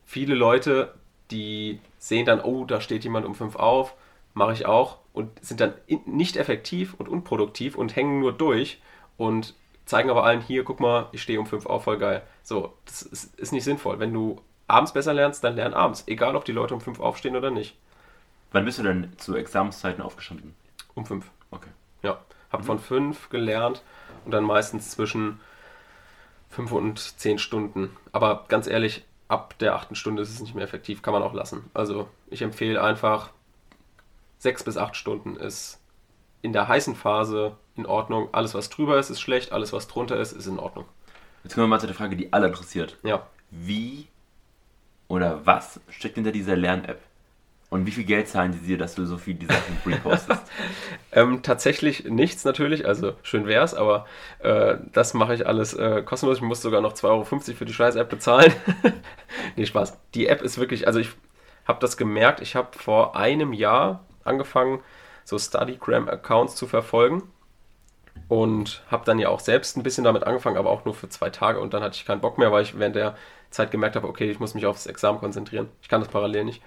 Viele 0.05 0.35
Leute, 0.35 0.95
die 1.31 1.81
sehen 1.99 2.27
dann, 2.27 2.41
oh, 2.41 2.65
da 2.65 2.81
steht 2.81 3.05
jemand 3.05 3.27
um 3.27 3.35
fünf 3.35 3.57
auf, 3.57 3.95
mache 4.35 4.53
ich 4.53 4.67
auch 4.67 4.99
und 5.13 5.31
sind 5.45 5.61
dann 5.61 5.75
nicht 6.07 6.37
effektiv 6.37 6.95
und 6.95 7.09
unproduktiv 7.09 7.77
und 7.77 7.97
hängen 7.97 8.21
nur 8.21 8.33
durch 8.33 8.81
und 9.17 9.55
zeigen 9.89 10.11
aber 10.11 10.25
allen 10.25 10.43
hier, 10.43 10.65
guck 10.65 10.81
mal, 10.81 11.09
ich 11.13 11.23
stehe 11.23 11.41
um 11.41 11.47
fünf 11.47 11.67
auf, 11.67 11.85
voll 11.85 11.99
geil. 11.99 12.23
So, 12.43 12.75
das 12.85 13.03
ist, 13.03 13.39
ist 13.39 13.53
nicht 13.53 13.65
sinnvoll. 13.65 13.99
Wenn 13.99 14.13
du 14.13 14.41
abends 14.69 14.93
besser 14.93 15.15
lernst, 15.15 15.43
dann 15.43 15.57
lern 15.57 15.75
abends. 15.75 16.05
Egal, 16.07 16.37
ob 16.37 16.45
die 16.45 16.53
Leute 16.53 16.75
um 16.75 16.81
5 16.81 17.01
aufstehen 17.01 17.37
oder 17.37 17.51
nicht. 17.51 17.77
Wann 18.53 18.65
bist 18.65 18.79
du 18.79 18.83
denn 18.83 19.13
zu 19.17 19.35
Examenszeiten 19.35 20.03
aufgestanden? 20.03 20.55
Um 20.95 21.05
5. 21.05 21.25
Okay. 21.51 21.71
Ja. 22.03 22.19
Hab 22.53 22.65
von 22.65 22.79
5 22.79 23.31
gelernt 23.31 23.83
und 24.25 24.31
dann 24.31 24.45
meistens 24.45 24.91
zwischen 24.91 25.41
5 26.51 26.73
und 26.73 26.99
10 26.99 27.39
Stunden. 27.39 27.97
Aber 28.13 28.45
ganz 28.49 28.67
ehrlich, 28.67 29.05
ab 29.27 29.59
der 29.59 29.75
achten 29.75 29.95
Stunde 29.95 30.23
ist 30.23 30.31
es 30.31 30.41
nicht 30.41 30.55
mehr 30.55 30.65
effektiv. 30.65 31.03
Kann 31.03 31.13
man 31.15 31.23
auch 31.23 31.35
lassen. 31.35 31.71
Also 31.75 32.09
ich 32.29 32.43
empfehle 32.43 32.83
einfach 32.83 33.31
6 34.39 34.65
bis 34.65 34.77
8 34.77 34.97
Stunden 34.97 35.37
ist 35.37 35.81
in 36.43 36.53
der 36.53 36.69
heißen 36.69 36.95
Phase 36.95 37.57
in 37.77 37.87
Ordnung. 37.87 38.29
Alles, 38.33 38.55
was 38.55 38.71
drüber 38.71 38.99
ist, 38.99 39.11
ist 39.11 39.21
schlecht. 39.21 39.53
Alles, 39.53 39.73
was 39.73 39.89
drunter 39.89 40.19
ist, 40.19 40.33
ist 40.33 40.47
in 40.47 40.59
Ordnung. 40.59 40.85
Jetzt 41.45 41.55
kommen 41.55 41.65
wir 41.65 41.69
mal 41.69 41.81
zu 41.81 41.87
der 41.87 41.97
Frage, 41.97 42.17
die 42.17 42.33
alle 42.33 42.49
interessiert. 42.49 42.97
Ja. 43.03 43.27
Wie 43.51 44.09
oder 45.09 45.47
was 45.47 45.81
steckt 45.89 46.17
hinter 46.17 46.33
dieser 46.33 46.57
Lern-App? 46.57 47.01
Und 47.71 47.85
wie 47.85 47.91
viel 47.91 48.05
Geld 48.05 48.29
zahlen 48.29 48.53
die 48.53 48.67
dir, 48.67 48.79
dass 48.79 48.95
du 48.95 49.05
so 49.05 49.19
viel 49.19 49.35
die 49.35 49.47
Sachen 49.47 49.77
repostest? 49.87 50.41
Ähm, 51.13 51.43
tatsächlich 51.43 52.05
nichts 52.05 52.45
natürlich, 52.45 52.87
also 52.87 53.13
schön 53.23 53.47
wär's, 53.47 53.75
aber 53.75 54.07
äh, 54.39 54.77
das 54.93 55.13
mache 55.13 55.35
ich 55.35 55.47
alles 55.47 55.75
äh, 55.75 56.03
kostenlos. 56.03 56.39
Ich 56.39 56.43
muss 56.43 56.63
sogar 56.63 56.81
noch 56.81 56.95
2,50 56.95 57.05
Euro 57.05 57.25
für 57.25 57.65
die 57.67 57.75
scheiß 57.75 57.97
App 57.97 58.09
bezahlen. 58.09 58.53
nee, 59.57 59.67
Spaß. 59.67 59.99
Die 60.15 60.29
App 60.29 60.41
ist 60.41 60.59
wirklich, 60.59 60.87
also 60.87 60.99
ich 60.99 61.11
habe 61.67 61.81
das 61.81 61.99
gemerkt, 61.99 62.41
ich 62.41 62.57
habe 62.57 62.69
vor 62.77 63.17
einem 63.17 63.53
Jahr 63.53 64.05
angefangen, 64.25 64.81
so 65.29 65.37
StudyGram-Accounts 65.37 66.57
zu 66.57 66.67
verfolgen 66.67 67.23
und 68.29 68.83
habe 68.91 69.05
dann 69.05 69.19
ja 69.19 69.29
auch 69.29 69.41
selbst 69.41 69.77
ein 69.77 69.83
bisschen 69.83 70.05
damit 70.05 70.25
angefangen, 70.25 70.57
aber 70.57 70.71
auch 70.71 70.87
nur 70.87 70.95
für 70.95 71.11
zwei 71.11 71.29
Tage 71.29 71.61
und 71.61 71.75
dann 71.75 71.83
hatte 71.83 71.97
ich 71.97 72.07
keinen 72.07 72.23
Bock 72.23 72.39
mehr, 72.39 72.51
weil 72.51 72.63
ich 72.63 72.79
während 72.79 72.97
der 72.97 73.15
Zeit 73.51 73.71
gemerkt 73.71 73.95
habe, 73.95 74.09
okay, 74.09 74.31
ich 74.31 74.41
muss 74.41 74.55
mich 74.55 74.65
aufs 74.65 74.87
Examen 74.87 75.19
konzentrieren. 75.19 75.69
Ich 75.83 75.91
kann 75.91 76.01
das 76.01 76.09
parallel 76.09 76.47
nicht. 76.47 76.63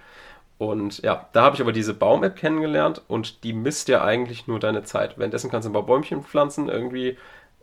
Und 0.60 1.00
ja, 1.00 1.28
da 1.34 1.42
habe 1.42 1.56
ich 1.56 1.62
aber 1.62 1.72
diese 1.72 1.96
Baum-App 1.96 2.36
kennengelernt 2.36 3.02
und 3.08 3.44
die 3.44 3.54
misst 3.54 3.88
ja 3.88 4.04
eigentlich 4.04 4.46
nur 4.46 4.60
deine 4.60 4.84
Zeit. 4.84 5.18
Währenddessen 5.18 5.50
kannst 5.50 5.66
du 5.66 5.72
ein 5.72 5.74
paar 5.74 5.88
Bäumchen 5.88 6.24
pflanzen, 6.24 6.70
irgendwie 6.70 7.18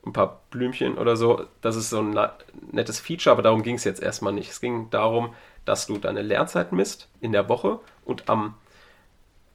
ein 0.05 0.12
paar 0.12 0.40
Blümchen 0.50 0.99
oder 0.99 1.14
so. 1.14 1.45
Das 1.61 1.76
ist 1.76 1.90
so 1.90 2.00
ein 2.00 2.19
nettes 2.73 2.99
Feature, 2.99 3.33
aber 3.33 3.43
darum 3.43 3.62
ging 3.62 3.76
es 3.76 3.85
jetzt 3.85 4.02
erstmal 4.02 4.33
nicht. 4.33 4.50
Es 4.50 4.61
ging 4.61 4.90
darum, 4.90 5.33
dass 5.64 5.87
du 5.87 5.97
deine 5.97 6.23
Lernzeit 6.23 6.73
misst 6.73 7.09
in 7.21 7.31
der 7.31 7.49
Woche 7.49 7.78
und 8.05 8.28
am 8.28 8.55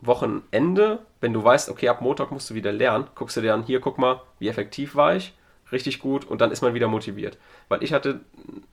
Wochenende, 0.05 0.99
wenn 1.21 1.33
du 1.33 1.43
weißt, 1.43 1.69
okay, 1.69 1.89
ab 1.89 2.01
Montag 2.01 2.31
musst 2.31 2.49
du 2.49 2.55
wieder 2.55 2.71
lernen, 2.71 3.07
guckst 3.15 3.37
du 3.37 3.41
dir 3.41 3.53
an, 3.53 3.63
hier, 3.63 3.79
guck 3.79 3.97
mal, 3.97 4.21
wie 4.39 4.47
effektiv 4.47 4.95
war 4.95 5.15
ich, 5.15 5.33
richtig 5.71 5.99
gut 5.99 6.25
und 6.25 6.41
dann 6.41 6.51
ist 6.51 6.61
man 6.61 6.73
wieder 6.73 6.87
motiviert. 6.87 7.37
Weil 7.69 7.83
ich 7.83 7.93
hatte 7.93 8.21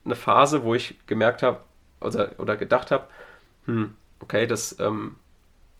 eine 0.05 0.15
Phase, 0.15 0.63
wo 0.63 0.75
ich 0.75 0.95
gemerkt 1.07 1.43
habe 1.43 1.61
oder, 1.99 2.31
oder 2.37 2.57
gedacht 2.57 2.91
habe, 2.91 3.05
hm, 3.65 3.95
okay, 4.19 4.47
das 4.47 4.79
ähm, 4.79 5.15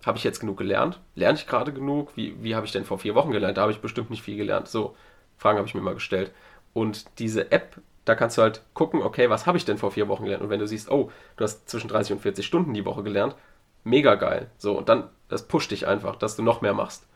habe 0.05 0.17
ich 0.17 0.23
jetzt 0.23 0.39
genug 0.39 0.57
gelernt? 0.57 0.99
Lerne 1.15 1.37
ich 1.37 1.47
gerade 1.47 1.73
genug? 1.73 2.15
Wie, 2.15 2.35
wie 2.43 2.55
habe 2.55 2.65
ich 2.65 2.71
denn 2.71 2.85
vor 2.85 2.99
vier 2.99 3.15
Wochen 3.15 3.31
gelernt? 3.31 3.57
Da 3.57 3.61
habe 3.61 3.71
ich 3.71 3.81
bestimmt 3.81 4.09
nicht 4.09 4.23
viel 4.23 4.37
gelernt. 4.37 4.67
So, 4.67 4.95
Fragen 5.37 5.57
habe 5.57 5.67
ich 5.67 5.75
mir 5.75 5.81
mal 5.81 5.93
gestellt. 5.93 6.31
Und 6.73 7.19
diese 7.19 7.51
App, 7.51 7.77
da 8.05 8.15
kannst 8.15 8.37
du 8.37 8.41
halt 8.41 8.61
gucken, 8.73 9.01
okay, 9.01 9.29
was 9.29 9.45
habe 9.45 9.57
ich 9.57 9.65
denn 9.65 9.77
vor 9.77 9.91
vier 9.91 10.07
Wochen 10.07 10.23
gelernt? 10.23 10.43
Und 10.43 10.49
wenn 10.49 10.59
du 10.59 10.67
siehst, 10.67 10.89
oh, 10.89 11.11
du 11.37 11.43
hast 11.43 11.69
zwischen 11.69 11.87
30 11.87 12.13
und 12.13 12.21
40 12.21 12.45
Stunden 12.45 12.73
die 12.73 12.85
Woche 12.85 13.03
gelernt, 13.03 13.35
mega 13.83 14.15
geil. 14.15 14.49
So, 14.57 14.77
und 14.77 14.89
dann, 14.89 15.09
das 15.31 15.47
pusht 15.47 15.71
dich 15.71 15.87
einfach, 15.87 16.17
dass 16.17 16.35
du 16.35 16.43
noch 16.43 16.61
mehr 16.61 16.73
machst. 16.73 17.07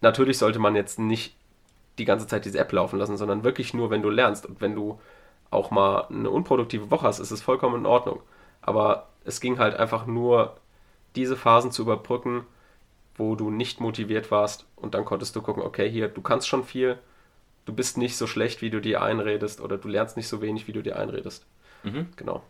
Natürlich 0.00 0.38
sollte 0.38 0.58
man 0.58 0.74
jetzt 0.74 0.98
nicht 0.98 1.36
die 1.98 2.06
ganze 2.06 2.26
Zeit 2.26 2.46
diese 2.46 2.58
App 2.58 2.72
laufen 2.72 2.98
lassen, 2.98 3.18
sondern 3.18 3.44
wirklich 3.44 3.74
nur, 3.74 3.90
wenn 3.90 4.00
du 4.00 4.08
lernst. 4.08 4.46
Und 4.46 4.62
wenn 4.62 4.74
du 4.74 4.98
auch 5.50 5.70
mal 5.70 6.06
eine 6.08 6.30
unproduktive 6.30 6.90
Woche 6.90 7.06
hast, 7.06 7.18
ist 7.18 7.30
es 7.30 7.42
vollkommen 7.42 7.80
in 7.80 7.86
Ordnung. 7.86 8.20
Aber 8.62 9.08
es 9.24 9.40
ging 9.40 9.58
halt 9.58 9.74
einfach 9.74 10.06
nur, 10.06 10.56
diese 11.14 11.36
Phasen 11.36 11.72
zu 11.72 11.82
überbrücken, 11.82 12.46
wo 13.16 13.34
du 13.34 13.50
nicht 13.50 13.80
motiviert 13.80 14.30
warst 14.30 14.64
und 14.76 14.94
dann 14.94 15.04
konntest 15.04 15.36
du 15.36 15.42
gucken, 15.42 15.62
okay, 15.62 15.90
hier, 15.90 16.08
du 16.08 16.22
kannst 16.22 16.48
schon 16.48 16.64
viel, 16.64 16.96
du 17.66 17.74
bist 17.74 17.98
nicht 17.98 18.16
so 18.16 18.26
schlecht, 18.26 18.62
wie 18.62 18.70
du 18.70 18.80
dir 18.80 19.02
einredest 19.02 19.60
oder 19.60 19.76
du 19.76 19.88
lernst 19.88 20.16
nicht 20.16 20.28
so 20.28 20.40
wenig, 20.40 20.68
wie 20.68 20.72
du 20.72 20.82
dir 20.82 20.98
einredest. 20.98 21.44
Mhm. 21.82 22.08
Genau. 22.16 22.42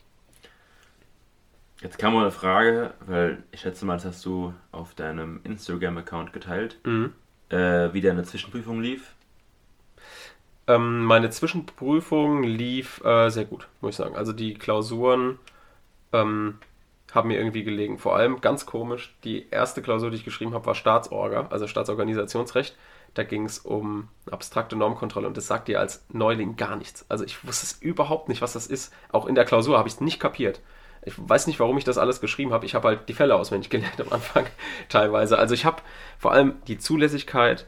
Jetzt 1.82 1.98
kam 1.98 2.12
mal 2.14 2.22
eine 2.22 2.30
Frage, 2.30 2.92
weil 3.06 3.42
ich 3.52 3.60
schätze 3.60 3.86
mal, 3.86 3.94
das 3.94 4.04
hast 4.04 4.24
du 4.26 4.52
auf 4.70 4.94
deinem 4.94 5.40
Instagram-Account 5.44 6.32
geteilt, 6.32 6.78
Mhm. 6.84 7.14
äh, 7.48 7.92
wie 7.92 8.00
deine 8.02 8.22
Zwischenprüfung 8.24 8.80
lief. 8.82 9.14
Ähm, 10.66 11.04
meine 11.04 11.30
Zwischenprüfung 11.30 12.42
lief 12.42 13.02
äh, 13.04 13.30
sehr 13.30 13.46
gut, 13.46 13.66
muss 13.80 13.90
ich 13.92 13.96
sagen. 13.96 14.14
Also 14.14 14.32
die 14.32 14.54
Klausuren 14.54 15.38
ähm, 16.12 16.58
haben 17.12 17.28
mir 17.28 17.38
irgendwie 17.38 17.64
gelegen. 17.64 17.98
Vor 17.98 18.14
allem 18.14 18.40
ganz 18.40 18.66
komisch, 18.66 19.16
die 19.24 19.48
erste 19.50 19.80
Klausur, 19.82 20.10
die 20.10 20.16
ich 20.16 20.24
geschrieben 20.24 20.52
habe, 20.54 20.66
war 20.66 20.74
Staatsorga, 20.74 21.46
also 21.50 21.66
Staatsorganisationsrecht. 21.66 22.76
Da 23.14 23.24
ging 23.24 23.44
es 23.46 23.58
um 23.58 24.06
abstrakte 24.30 24.76
Normkontrolle 24.76 25.26
und 25.26 25.36
das 25.36 25.48
sagt 25.48 25.66
dir 25.66 25.80
als 25.80 26.04
Neuling 26.10 26.56
gar 26.56 26.76
nichts. 26.76 27.04
Also 27.08 27.24
ich 27.24 27.44
wusste 27.44 27.64
es 27.66 27.72
überhaupt 27.82 28.28
nicht, 28.28 28.42
was 28.42 28.52
das 28.52 28.66
ist. 28.68 28.92
Auch 29.10 29.26
in 29.26 29.34
der 29.34 29.44
Klausur 29.46 29.78
habe 29.78 29.88
ich 29.88 29.94
es 29.94 30.00
nicht 30.00 30.20
kapiert. 30.20 30.60
Ich 31.02 31.14
weiß 31.16 31.46
nicht, 31.46 31.58
warum 31.60 31.78
ich 31.78 31.84
das 31.84 31.98
alles 31.98 32.20
geschrieben 32.20 32.52
habe. 32.52 32.66
Ich 32.66 32.74
habe 32.74 32.88
halt 32.88 33.08
die 33.08 33.14
Fälle 33.14 33.34
auswendig 33.34 33.70
gelernt 33.70 34.00
am 34.00 34.12
Anfang 34.12 34.46
teilweise. 34.88 35.38
Also 35.38 35.54
ich 35.54 35.64
habe 35.64 35.82
vor 36.18 36.32
allem 36.32 36.54
die 36.66 36.78
Zulässigkeit, 36.78 37.66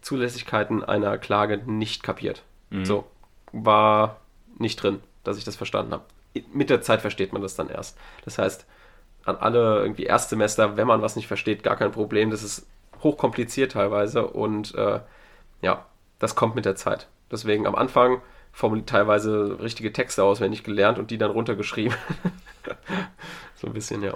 Zulässigkeiten 0.00 0.82
einer 0.84 1.18
Klage 1.18 1.58
nicht 1.58 2.02
kapiert. 2.02 2.42
Mhm. 2.70 2.84
So 2.84 3.04
war 3.52 4.20
nicht 4.58 4.82
drin, 4.82 5.00
dass 5.22 5.38
ich 5.38 5.44
das 5.44 5.56
verstanden 5.56 5.92
habe. 5.92 6.04
Mit 6.52 6.68
der 6.68 6.82
Zeit 6.82 7.00
versteht 7.00 7.32
man 7.32 7.42
das 7.42 7.54
dann 7.54 7.68
erst. 7.68 7.96
Das 8.24 8.38
heißt, 8.38 8.66
an 9.24 9.36
alle 9.36 9.80
irgendwie 9.80 10.04
Erstsemester, 10.04 10.76
wenn 10.76 10.86
man 10.86 11.00
was 11.00 11.16
nicht 11.16 11.28
versteht, 11.28 11.62
gar 11.62 11.76
kein 11.76 11.92
Problem. 11.92 12.30
Das 12.30 12.42
ist 12.42 12.66
hochkompliziert 13.02 13.72
teilweise 13.72 14.26
und 14.26 14.74
äh, 14.74 15.00
ja, 15.62 15.86
das 16.18 16.34
kommt 16.34 16.54
mit 16.54 16.64
der 16.64 16.76
Zeit. 16.76 17.08
Deswegen 17.30 17.66
am 17.66 17.74
Anfang 17.74 18.20
formuliert 18.54 18.88
teilweise 18.88 19.58
richtige 19.60 19.92
Texte 19.92 20.22
auswendig 20.22 20.62
gelernt 20.62 20.98
und 20.98 21.10
die 21.10 21.18
dann 21.18 21.32
runtergeschrieben. 21.32 21.96
so 23.56 23.66
ein 23.66 23.72
bisschen, 23.72 24.02
ja. 24.02 24.14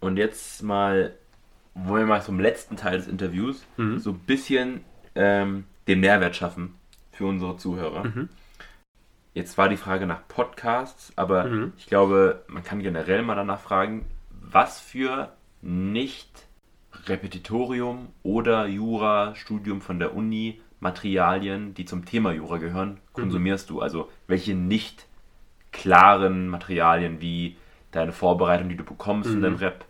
Und 0.00 0.16
jetzt 0.16 0.62
mal, 0.62 1.12
wollen 1.74 2.04
wir 2.04 2.14
mal 2.14 2.22
zum 2.22 2.40
letzten 2.40 2.76
Teil 2.76 2.98
des 2.98 3.08
Interviews 3.08 3.64
Mhm. 3.76 3.98
so 3.98 4.10
ein 4.10 4.18
bisschen 4.20 4.84
ähm, 5.14 5.64
den 5.88 6.00
Mehrwert 6.00 6.36
schaffen 6.36 6.74
für 7.10 7.26
unsere 7.26 7.56
Zuhörer. 7.56 8.04
Mhm. 8.04 8.28
Jetzt 9.34 9.58
war 9.58 9.68
die 9.68 9.76
Frage 9.76 10.06
nach 10.06 10.26
Podcasts, 10.28 11.12
aber 11.16 11.44
Mhm. 11.44 11.72
ich 11.76 11.86
glaube, 11.86 12.44
man 12.46 12.62
kann 12.62 12.80
generell 12.82 13.22
mal 13.22 13.34
danach 13.34 13.60
fragen, 13.60 14.06
was 14.30 14.78
für 14.80 15.32
nicht 15.60 16.28
Repetitorium 17.06 18.08
oder 18.22 18.66
Jura-Studium 18.66 19.80
von 19.80 19.98
der 19.98 20.14
Uni 20.14 20.60
Materialien, 20.82 21.74
die 21.74 21.84
zum 21.86 22.04
Thema 22.04 22.32
Jura 22.32 22.58
gehören, 22.58 22.98
konsumierst 23.12 23.70
du? 23.70 23.80
Also 23.80 24.10
welche 24.26 24.54
nicht 24.54 25.06
klaren 25.72 26.48
Materialien 26.48 27.20
wie 27.20 27.56
deine 27.92 28.12
Vorbereitung, 28.12 28.68
die 28.68 28.76
du 28.76 28.84
bekommst 28.84 29.30
in 29.30 29.38
Mhm. 29.38 29.42
deinem 29.42 29.56
Rep? 29.56 29.84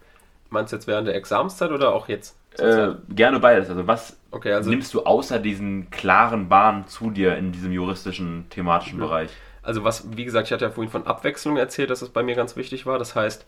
Meinst 0.51 0.73
du 0.73 0.77
jetzt 0.77 0.87
während 0.87 1.09
der 1.09 1.15
Examenszeit 1.17 1.71
oder 1.73 1.95
auch 1.95 2.09
jetzt? 2.09 2.37
Äh, 2.59 2.93
gerne 3.09 3.41
beides. 3.41 3.71
Also 3.71 3.87
was 3.87 4.19
okay, 4.31 4.53
also, 4.53 4.71
nimmst 4.71 4.93
du 4.93 5.05
außer 5.05 5.39
diesen 5.39 5.91
klaren 5.91 6.49
Bahnen 6.51 6.87
zu 6.87 7.11
dir 7.11 7.37
in 7.37 7.53
diesem 7.53 7.73
juristischen, 7.73 8.47
thematischen 8.51 8.99
Mhm. 8.99 9.03
Bereich? 9.03 9.31
also 9.63 9.85
was, 9.85 10.17
wie 10.17 10.25
gesagt, 10.25 10.49
ich 10.49 10.53
hatte 10.53 10.65
ja 10.67 10.71
vorhin 10.71 10.91
von 10.91 11.07
Abwechslung 11.07 11.57
erzählt, 11.57 11.89
dass 11.91 12.03
es 12.03 12.11
bei 12.11 12.23
mir 12.23 12.35
ganz 12.35 12.57
wichtig 12.57 12.85
war. 12.85 12.99
Das 12.99 13.15
heißt, 13.15 13.47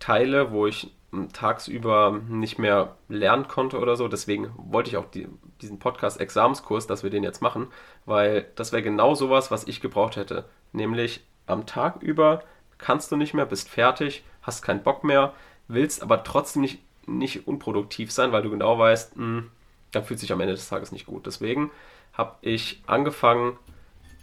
Teile, 0.00 0.50
wo 0.50 0.66
ich 0.66 0.90
tagsüber 1.32 2.20
nicht 2.28 2.58
mehr 2.58 2.96
lernen 3.08 3.48
konnte 3.48 3.78
oder 3.78 3.96
so. 3.96 4.08
Deswegen 4.08 4.50
wollte 4.56 4.90
ich 4.90 4.96
auch 4.96 5.06
die, 5.06 5.28
diesen 5.60 5.78
Podcast-Examenskurs, 5.78 6.86
dass 6.86 7.02
wir 7.02 7.10
den 7.10 7.24
jetzt 7.24 7.42
machen, 7.42 7.68
weil 8.06 8.46
das 8.54 8.72
wäre 8.72 8.82
genau 8.82 9.14
sowas, 9.14 9.50
was 9.50 9.66
ich 9.66 9.80
gebraucht 9.80 10.16
hätte. 10.16 10.44
Nämlich 10.72 11.24
am 11.46 11.66
Tag 11.66 12.02
über 12.02 12.42
kannst 12.78 13.12
du 13.12 13.16
nicht 13.16 13.34
mehr, 13.34 13.46
bist 13.46 13.68
fertig, 13.68 14.24
hast 14.42 14.62
keinen 14.62 14.82
Bock 14.82 15.04
mehr, 15.04 15.34
willst 15.68 16.02
aber 16.02 16.24
trotzdem 16.24 16.62
nicht, 16.62 16.80
nicht 17.06 17.46
unproduktiv 17.46 18.10
sein, 18.12 18.32
weil 18.32 18.42
du 18.42 18.50
genau 18.50 18.78
weißt, 18.78 19.16
mh, 19.16 19.44
dann 19.92 20.04
fühlt 20.04 20.20
sich 20.20 20.32
am 20.32 20.40
Ende 20.40 20.54
des 20.54 20.68
Tages 20.68 20.92
nicht 20.92 21.06
gut. 21.06 21.26
Deswegen 21.26 21.70
habe 22.12 22.36
ich 22.40 22.82
angefangen, 22.86 23.58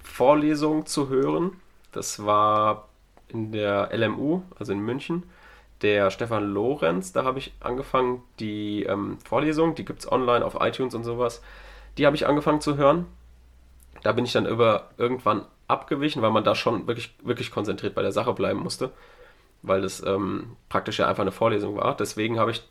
Vorlesungen 0.03 0.85
zu 0.85 1.09
hören. 1.09 1.59
Das 1.91 2.25
war 2.25 2.87
in 3.27 3.51
der 3.51 3.89
LMU, 3.93 4.41
also 4.57 4.71
in 4.71 4.79
München. 4.79 5.23
Der 5.81 6.09
Stefan 6.11 6.51
Lorenz, 6.53 7.13
da 7.13 7.23
habe 7.23 7.39
ich 7.39 7.53
angefangen, 7.59 8.23
die 8.39 8.83
ähm, 8.83 9.19
Vorlesung, 9.25 9.75
die 9.75 9.85
gibt 9.85 9.99
es 9.99 10.11
online 10.11 10.43
auf 10.45 10.57
iTunes 10.59 10.95
und 10.95 11.03
sowas, 11.03 11.41
die 11.97 12.05
habe 12.05 12.15
ich 12.15 12.27
angefangen 12.27 12.61
zu 12.61 12.77
hören. 12.77 13.05
Da 14.03 14.11
bin 14.13 14.25
ich 14.25 14.33
dann 14.33 14.45
über 14.45 14.91
irgendwann 14.97 15.45
abgewichen, 15.67 16.21
weil 16.21 16.31
man 16.31 16.43
da 16.43 16.55
schon 16.55 16.87
wirklich, 16.87 17.15
wirklich 17.23 17.51
konzentriert 17.51 17.95
bei 17.95 18.01
der 18.01 18.11
Sache 18.11 18.33
bleiben 18.33 18.59
musste, 18.59 18.91
weil 19.63 19.81
das 19.81 20.03
ähm, 20.05 20.57
praktisch 20.69 20.99
ja 20.99 21.07
einfach 21.07 21.21
eine 21.23 21.31
Vorlesung 21.33 21.77
war. 21.77 21.95
Deswegen 21.97 22.39
habe 22.39 22.51
ich 22.51 22.63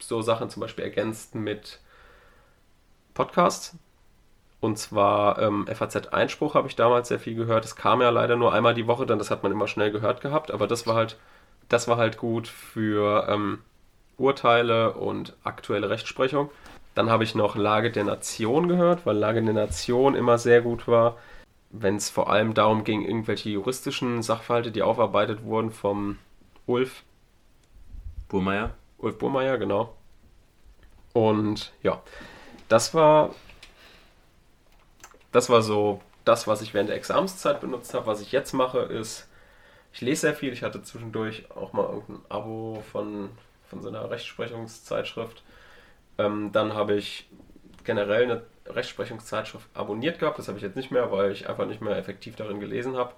so 0.00 0.22
Sachen 0.22 0.50
zum 0.50 0.60
Beispiel 0.62 0.84
ergänzt 0.84 1.34
mit 1.34 1.80
Podcasts 3.14 3.76
Und 4.60 4.78
zwar 4.78 5.38
ähm, 5.40 5.66
FAZ-Einspruch 5.68 6.54
habe 6.54 6.68
ich 6.68 6.76
damals 6.76 7.08
sehr 7.08 7.20
viel 7.20 7.34
gehört. 7.34 7.64
Es 7.64 7.76
kam 7.76 8.00
ja 8.02 8.10
leider 8.10 8.36
nur 8.36 8.52
einmal 8.54 8.74
die 8.74 8.86
Woche, 8.86 9.06
dann 9.06 9.18
das 9.18 9.30
hat 9.30 9.42
man 9.42 9.52
immer 9.52 9.68
schnell 9.68 9.90
gehört 9.92 10.20
gehabt. 10.22 10.50
Aber 10.50 10.66
das 10.66 10.86
war 10.86 10.96
halt, 10.96 11.18
das 11.68 11.88
war 11.88 11.96
halt 11.96 12.18
gut 12.18 12.48
für 12.48 13.26
ähm, 13.28 13.58
Urteile 14.16 14.94
und 14.94 15.36
aktuelle 15.42 15.90
Rechtsprechung. 15.90 16.50
Dann 16.94 17.10
habe 17.10 17.24
ich 17.24 17.34
noch 17.34 17.56
Lage 17.56 17.90
der 17.90 18.04
Nation 18.04 18.68
gehört, 18.68 19.04
weil 19.04 19.16
Lage 19.16 19.42
der 19.42 19.54
Nation 19.54 20.14
immer 20.14 20.38
sehr 20.38 20.62
gut 20.62 20.86
war, 20.86 21.16
wenn 21.70 21.96
es 21.96 22.08
vor 22.08 22.30
allem 22.30 22.54
darum 22.54 22.84
ging, 22.84 23.02
irgendwelche 23.02 23.50
juristischen 23.50 24.22
Sachverhalte, 24.22 24.70
die 24.70 24.82
aufarbeitet 24.82 25.42
wurden 25.44 25.72
vom 25.72 26.18
Ulf. 26.66 27.02
Burmeier? 28.28 28.70
Ulf 28.98 29.18
Burmeier, 29.18 29.58
genau. 29.58 29.94
Und 31.12 31.72
ja, 31.82 32.00
das 32.68 32.94
war 32.94 33.30
das 35.34 35.50
war 35.50 35.62
so 35.62 36.00
das, 36.24 36.46
was 36.46 36.62
ich 36.62 36.74
während 36.74 36.90
der 36.90 36.96
Examenszeit 36.96 37.60
benutzt 37.60 37.92
habe. 37.92 38.06
Was 38.06 38.20
ich 38.20 38.30
jetzt 38.30 38.52
mache, 38.52 38.78
ist, 38.78 39.28
ich 39.94 40.00
lese 40.00 40.22
sehr 40.22 40.34
viel. 40.34 40.52
Ich 40.52 40.64
hatte 40.64 40.82
zwischendurch 40.82 41.50
auch 41.52 41.72
mal 41.72 41.84
irgendein 41.84 42.28
Abo 42.28 42.82
von, 42.90 43.30
von 43.68 43.80
so 43.80 43.88
einer 43.88 44.10
Rechtsprechungszeitschrift. 44.10 45.44
Ähm, 46.18 46.50
dann 46.52 46.74
habe 46.74 46.96
ich 46.96 47.28
generell 47.84 48.24
eine 48.24 48.42
Rechtsprechungszeitschrift 48.66 49.68
abonniert 49.72 50.18
gehabt. 50.18 50.38
Das 50.38 50.48
habe 50.48 50.58
ich 50.58 50.64
jetzt 50.64 50.74
nicht 50.74 50.90
mehr, 50.90 51.12
weil 51.12 51.30
ich 51.30 51.48
einfach 51.48 51.66
nicht 51.66 51.80
mehr 51.80 51.96
effektiv 51.96 52.34
darin 52.34 52.58
gelesen 52.58 52.96
habe. 52.96 53.14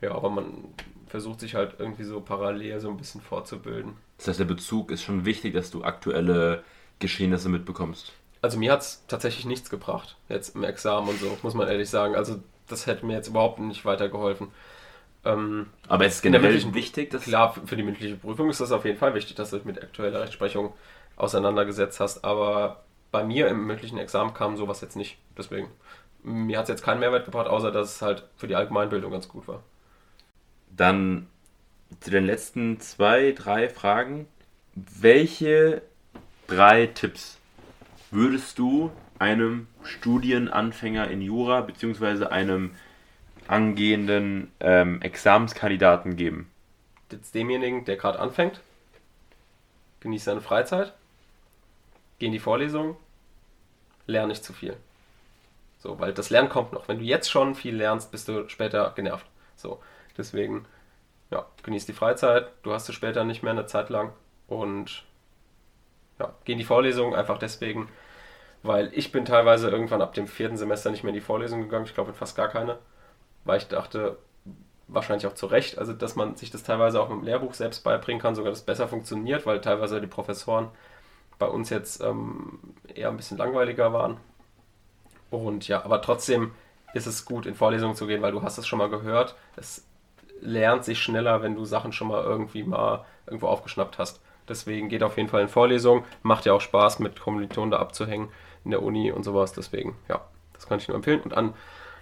Ja, 0.00 0.12
aber 0.12 0.28
man 0.28 0.74
versucht 1.06 1.38
sich 1.38 1.54
halt 1.54 1.76
irgendwie 1.78 2.04
so 2.04 2.20
parallel 2.20 2.80
so 2.80 2.90
ein 2.90 2.96
bisschen 2.96 3.20
fortzubilden. 3.20 3.96
Das 4.18 4.26
heißt, 4.26 4.40
der 4.40 4.44
Bezug 4.44 4.90
ist 4.90 5.02
schon 5.02 5.24
wichtig, 5.24 5.54
dass 5.54 5.70
du 5.70 5.84
aktuelle 5.84 6.64
Geschehnisse 6.98 7.48
mitbekommst. 7.48 8.12
Also 8.42 8.58
mir 8.58 8.72
hat 8.72 8.80
es 8.80 9.04
tatsächlich 9.06 9.46
nichts 9.46 9.70
gebracht, 9.70 10.16
jetzt 10.28 10.56
im 10.56 10.64
Examen 10.64 11.08
und 11.08 11.20
so, 11.20 11.38
muss 11.42 11.54
man 11.54 11.68
ehrlich 11.68 11.88
sagen. 11.88 12.16
Also 12.16 12.40
das 12.66 12.86
hätte 12.86 13.06
mir 13.06 13.14
jetzt 13.14 13.28
überhaupt 13.28 13.60
nicht 13.60 13.84
weitergeholfen. 13.84 14.48
Ähm, 15.26 15.66
Aber 15.88 16.06
es 16.06 16.16
ist 16.16 16.22
generell 16.22 16.74
wichtig, 16.74 17.10
dass... 17.10 17.22
Klar, 17.22 17.54
für 17.64 17.76
die 17.76 17.82
mündliche 17.82 18.16
Prüfung 18.16 18.48
ist 18.48 18.60
das 18.60 18.72
auf 18.72 18.84
jeden 18.84 18.98
Fall 18.98 19.14
wichtig, 19.14 19.36
dass 19.36 19.50
du 19.50 19.56
dich 19.56 19.64
mit 19.64 19.82
aktueller 19.82 20.20
Rechtsprechung 20.20 20.72
auseinandergesetzt 21.16 22.00
hast. 22.00 22.24
Aber 22.24 22.84
bei 23.10 23.24
mir 23.24 23.48
im 23.48 23.66
mündlichen 23.66 23.98
Examen 23.98 24.34
kam 24.34 24.56
sowas 24.56 24.80
jetzt 24.80 24.96
nicht. 24.96 25.18
Deswegen, 25.36 25.68
mir 26.22 26.58
hat 26.58 26.64
es 26.64 26.68
jetzt 26.70 26.84
keinen 26.84 27.00
Mehrwert 27.00 27.24
gebracht, 27.24 27.48
außer 27.48 27.72
dass 27.72 27.96
es 27.96 28.02
halt 28.02 28.24
für 28.36 28.46
die 28.46 28.54
Allgemeinbildung 28.54 29.10
ganz 29.10 29.28
gut 29.28 29.48
war. 29.48 29.62
Dann 30.70 31.26
zu 32.00 32.10
den 32.10 32.24
letzten 32.24 32.80
zwei, 32.80 33.32
drei 33.32 33.68
Fragen. 33.68 34.26
Welche 34.74 35.82
drei 36.46 36.86
Tipps 36.86 37.38
würdest 38.10 38.58
du 38.58 38.90
einem 39.18 39.66
Studienanfänger 39.82 41.08
in 41.08 41.22
Jura 41.22 41.62
bzw. 41.62 42.26
einem 42.26 42.72
angehenden 43.48 44.52
ähm, 44.60 45.00
Examenskandidaten 45.02 46.16
geben? 46.16 46.50
Jetzt 47.10 47.34
demjenigen, 47.34 47.84
der 47.84 47.96
gerade 47.96 48.18
anfängt, 48.18 48.60
genießt 50.00 50.24
seine 50.24 50.40
Freizeit, 50.40 50.92
geh 52.18 52.26
in 52.26 52.32
die 52.32 52.38
Vorlesung, 52.38 52.96
lerne 54.06 54.28
nicht 54.28 54.44
zu 54.44 54.52
viel. 54.52 54.76
So, 55.78 56.00
weil 56.00 56.12
das 56.12 56.30
Lernen 56.30 56.48
kommt 56.48 56.72
noch. 56.72 56.88
Wenn 56.88 56.98
du 56.98 57.04
jetzt 57.04 57.30
schon 57.30 57.54
viel 57.54 57.76
lernst, 57.76 58.10
bist 58.10 58.28
du 58.28 58.48
später 58.48 58.92
genervt. 58.96 59.26
So, 59.54 59.80
deswegen, 60.16 60.66
ja, 61.30 61.46
genieß 61.62 61.86
die 61.86 61.92
Freizeit, 61.92 62.48
du 62.62 62.72
hast 62.72 62.88
es 62.88 62.94
später 62.94 63.24
nicht 63.24 63.42
mehr 63.42 63.52
eine 63.52 63.66
Zeit 63.66 63.90
lang 63.90 64.12
und 64.48 65.04
ja, 66.18 66.34
geh 66.44 66.52
in 66.52 66.58
die 66.58 66.64
Vorlesung 66.64 67.14
einfach 67.14 67.38
deswegen, 67.38 67.88
weil 68.62 68.90
ich 68.94 69.12
bin 69.12 69.24
teilweise 69.24 69.70
irgendwann 69.70 70.02
ab 70.02 70.14
dem 70.14 70.26
vierten 70.26 70.56
Semester 70.56 70.90
nicht 70.90 71.04
mehr 71.04 71.10
in 71.10 71.20
die 71.20 71.20
Vorlesung 71.20 71.62
gegangen, 71.62 71.84
ich 71.84 71.94
glaube 71.94 72.14
fast 72.14 72.36
gar 72.36 72.48
keine, 72.48 72.78
weil 73.46 73.58
ich 73.58 73.68
dachte, 73.68 74.18
wahrscheinlich 74.88 75.26
auch 75.26 75.34
zu 75.34 75.46
Recht, 75.46 75.78
also 75.78 75.92
dass 75.92 76.16
man 76.16 76.36
sich 76.36 76.50
das 76.50 76.62
teilweise 76.62 77.00
auch 77.00 77.08
dem 77.08 77.24
Lehrbuch 77.24 77.54
selbst 77.54 77.82
beibringen 77.82 78.20
kann, 78.20 78.34
sogar 78.34 78.50
das 78.50 78.62
besser 78.62 78.88
funktioniert, 78.88 79.46
weil 79.46 79.60
teilweise 79.60 80.00
die 80.00 80.06
Professoren 80.06 80.68
bei 81.38 81.46
uns 81.46 81.70
jetzt 81.70 82.00
ähm, 82.02 82.58
eher 82.94 83.08
ein 83.08 83.16
bisschen 83.16 83.38
langweiliger 83.38 83.92
waren. 83.92 84.18
Und 85.30 85.66
ja, 85.68 85.84
aber 85.84 86.00
trotzdem 86.02 86.52
ist 86.94 87.06
es 87.06 87.24
gut, 87.24 87.46
in 87.46 87.54
Vorlesungen 87.54 87.96
zu 87.96 88.06
gehen, 88.06 88.22
weil 88.22 88.32
du 88.32 88.42
hast 88.42 88.58
es 88.58 88.66
schon 88.66 88.78
mal 88.78 88.88
gehört. 88.88 89.34
Es 89.56 89.86
lernt 90.40 90.84
sich 90.84 90.98
schneller, 91.00 91.42
wenn 91.42 91.54
du 91.54 91.64
Sachen 91.64 91.92
schon 91.92 92.08
mal 92.08 92.22
irgendwie 92.22 92.62
mal 92.62 93.04
irgendwo 93.26 93.48
aufgeschnappt 93.48 93.98
hast. 93.98 94.20
Deswegen 94.48 94.88
geht 94.88 95.02
auf 95.02 95.16
jeden 95.16 95.28
Fall 95.28 95.42
in 95.42 95.48
Vorlesungen. 95.48 96.04
Macht 96.22 96.46
ja 96.46 96.52
auch 96.52 96.60
Spaß, 96.60 97.00
mit 97.00 97.20
Kommilitonen 97.20 97.72
da 97.72 97.78
abzuhängen 97.78 98.28
in 98.64 98.70
der 98.70 98.82
Uni 98.82 99.10
und 99.10 99.24
sowas. 99.24 99.52
Deswegen, 99.52 99.96
ja, 100.08 100.20
das 100.52 100.68
kann 100.68 100.78
ich 100.78 100.88
nur 100.88 100.96
empfehlen. 100.96 101.20
Und 101.20 101.36
an 101.36 101.54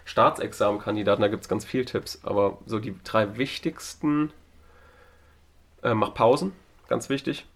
Staatsexamenkandidaten, 0.04 1.22
da 1.22 1.28
gibt 1.28 1.42
es 1.42 1.48
ganz 1.48 1.64
viele 1.64 1.84
Tipps. 1.84 2.20
Aber 2.24 2.58
so 2.66 2.78
die 2.78 2.94
drei 3.04 3.36
wichtigsten, 3.36 4.32
äh, 5.82 5.94
mach 5.94 6.14
Pausen, 6.14 6.52
ganz 6.88 7.08
wichtig. 7.08 7.46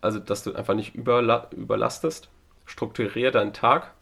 Also, 0.00 0.18
dass 0.18 0.42
du 0.42 0.54
einfach 0.54 0.74
nicht 0.74 0.94
überla 0.94 1.48
überlastest. 1.52 2.28
Strukturier 2.64 3.30
deinen 3.30 3.52
Tag 3.52 3.92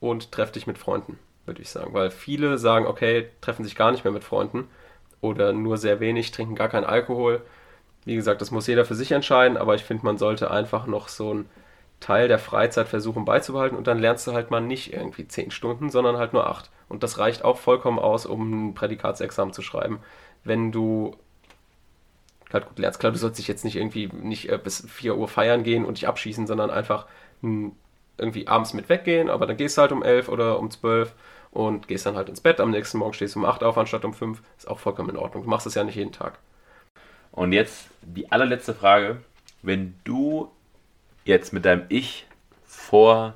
und 0.00 0.32
treff 0.32 0.50
dich 0.52 0.66
mit 0.66 0.78
Freunden, 0.78 1.18
würde 1.44 1.62
ich 1.62 1.70
sagen. 1.70 1.92
Weil 1.94 2.10
viele 2.10 2.58
sagen, 2.58 2.86
okay, 2.86 3.28
treffen 3.40 3.64
sich 3.64 3.76
gar 3.76 3.92
nicht 3.92 4.04
mehr 4.04 4.12
mit 4.12 4.24
Freunden 4.24 4.68
oder 5.20 5.52
nur 5.52 5.76
sehr 5.78 6.00
wenig, 6.00 6.30
trinken 6.30 6.54
gar 6.54 6.68
keinen 6.68 6.84
Alkohol. 6.84 7.42
Wie 8.04 8.14
gesagt, 8.14 8.40
das 8.40 8.50
muss 8.50 8.66
jeder 8.66 8.84
für 8.84 8.94
sich 8.94 9.12
entscheiden, 9.12 9.56
aber 9.56 9.74
ich 9.74 9.84
finde, 9.84 10.04
man 10.04 10.18
sollte 10.18 10.50
einfach 10.50 10.86
noch 10.86 11.08
so 11.08 11.30
einen 11.30 11.50
Teil 12.00 12.28
der 12.28 12.38
Freizeit 12.38 12.88
versuchen 12.88 13.24
beizubehalten 13.24 13.76
und 13.76 13.86
dann 13.86 13.98
lernst 13.98 14.26
du 14.26 14.32
halt 14.32 14.50
mal 14.50 14.60
nicht 14.60 14.92
irgendwie 14.92 15.26
zehn 15.26 15.50
Stunden, 15.50 15.90
sondern 15.90 16.18
halt 16.18 16.32
nur 16.32 16.46
acht. 16.46 16.70
Und 16.88 17.02
das 17.02 17.18
reicht 17.18 17.44
auch 17.44 17.58
vollkommen 17.58 17.98
aus, 17.98 18.26
um 18.26 18.68
ein 18.68 18.74
Prädikatsexamen 18.74 19.52
zu 19.52 19.62
schreiben. 19.62 20.00
Wenn 20.44 20.72
du 20.72 21.16
halt 22.52 22.68
gut 22.68 22.78
lernst. 22.78 23.00
Klar, 23.00 23.12
du 23.12 23.18
sollst 23.18 23.38
dich 23.38 23.48
jetzt 23.48 23.64
nicht 23.64 23.76
irgendwie 23.76 24.06
nicht 24.06 24.48
äh, 24.48 24.58
bis 24.58 24.86
4 24.88 25.16
Uhr 25.16 25.28
feiern 25.28 25.64
gehen 25.64 25.84
und 25.84 25.96
dich 25.96 26.08
abschießen, 26.08 26.46
sondern 26.46 26.70
einfach 26.70 27.06
irgendwie 27.42 28.48
abends 28.48 28.72
mit 28.72 28.88
weggehen, 28.88 29.28
aber 29.28 29.46
dann 29.46 29.56
gehst 29.56 29.76
du 29.76 29.82
halt 29.82 29.92
um 29.92 30.02
11 30.02 30.28
oder 30.28 30.58
um 30.58 30.70
12 30.70 31.12
und 31.50 31.88
gehst 31.88 32.06
dann 32.06 32.16
halt 32.16 32.28
ins 32.28 32.40
Bett. 32.40 32.60
Am 32.60 32.70
nächsten 32.70 32.98
Morgen 32.98 33.12
stehst 33.12 33.34
du 33.34 33.40
um 33.40 33.44
8 33.44 33.62
auf 33.62 33.78
anstatt 33.78 34.04
um 34.04 34.14
5. 34.14 34.42
Ist 34.58 34.68
auch 34.68 34.78
vollkommen 34.78 35.10
in 35.10 35.16
Ordnung. 35.16 35.44
Du 35.44 35.50
machst 35.50 35.66
es 35.66 35.74
ja 35.74 35.84
nicht 35.84 35.96
jeden 35.96 36.12
Tag. 36.12 36.38
Und 37.32 37.52
jetzt 37.52 37.88
die 38.02 38.30
allerletzte 38.30 38.74
Frage. 38.74 39.18
Wenn 39.62 39.94
du 40.04 40.50
jetzt 41.26 41.52
mit 41.52 41.64
deinem 41.64 41.84
Ich 41.88 42.26
vor 42.64 43.34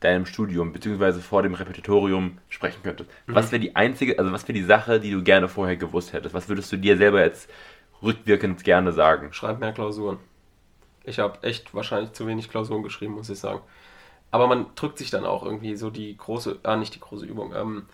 deinem 0.00 0.24
Studium 0.24 0.72
beziehungsweise 0.72 1.20
vor 1.20 1.42
dem 1.42 1.54
Repetitorium 1.54 2.38
sprechen 2.48 2.82
könntest, 2.82 3.10
mhm. 3.26 3.34
was 3.34 3.52
wäre 3.52 3.60
die 3.60 3.76
einzige, 3.76 4.18
also 4.18 4.32
was 4.32 4.44
wäre 4.44 4.54
die 4.54 4.64
Sache, 4.64 5.00
die 5.00 5.10
du 5.10 5.22
gerne 5.22 5.48
vorher 5.48 5.76
gewusst 5.76 6.12
hättest? 6.12 6.34
Was 6.34 6.48
würdest 6.48 6.72
du 6.72 6.76
dir 6.76 6.96
selber 6.96 7.20
jetzt 7.20 7.50
rückwirkend 8.02 8.64
gerne 8.64 8.92
sagen? 8.92 9.32
Schreib 9.32 9.60
mehr 9.60 9.72
Klausuren. 9.72 10.18
Ich 11.04 11.18
habe 11.18 11.42
echt 11.42 11.74
wahrscheinlich 11.74 12.12
zu 12.12 12.26
wenig 12.26 12.48
Klausuren 12.48 12.82
geschrieben, 12.82 13.14
muss 13.14 13.30
ich 13.30 13.38
sagen. 13.38 13.60
Aber 14.30 14.46
man 14.46 14.66
drückt 14.74 14.98
sich 14.98 15.10
dann 15.10 15.24
auch 15.24 15.44
irgendwie 15.44 15.76
so 15.76 15.90
die 15.90 16.16
große, 16.16 16.60
ah, 16.62 16.76
nicht 16.76 16.94
die 16.94 17.00
große 17.00 17.26
Übung, 17.26 17.54
ähm, 17.54 17.86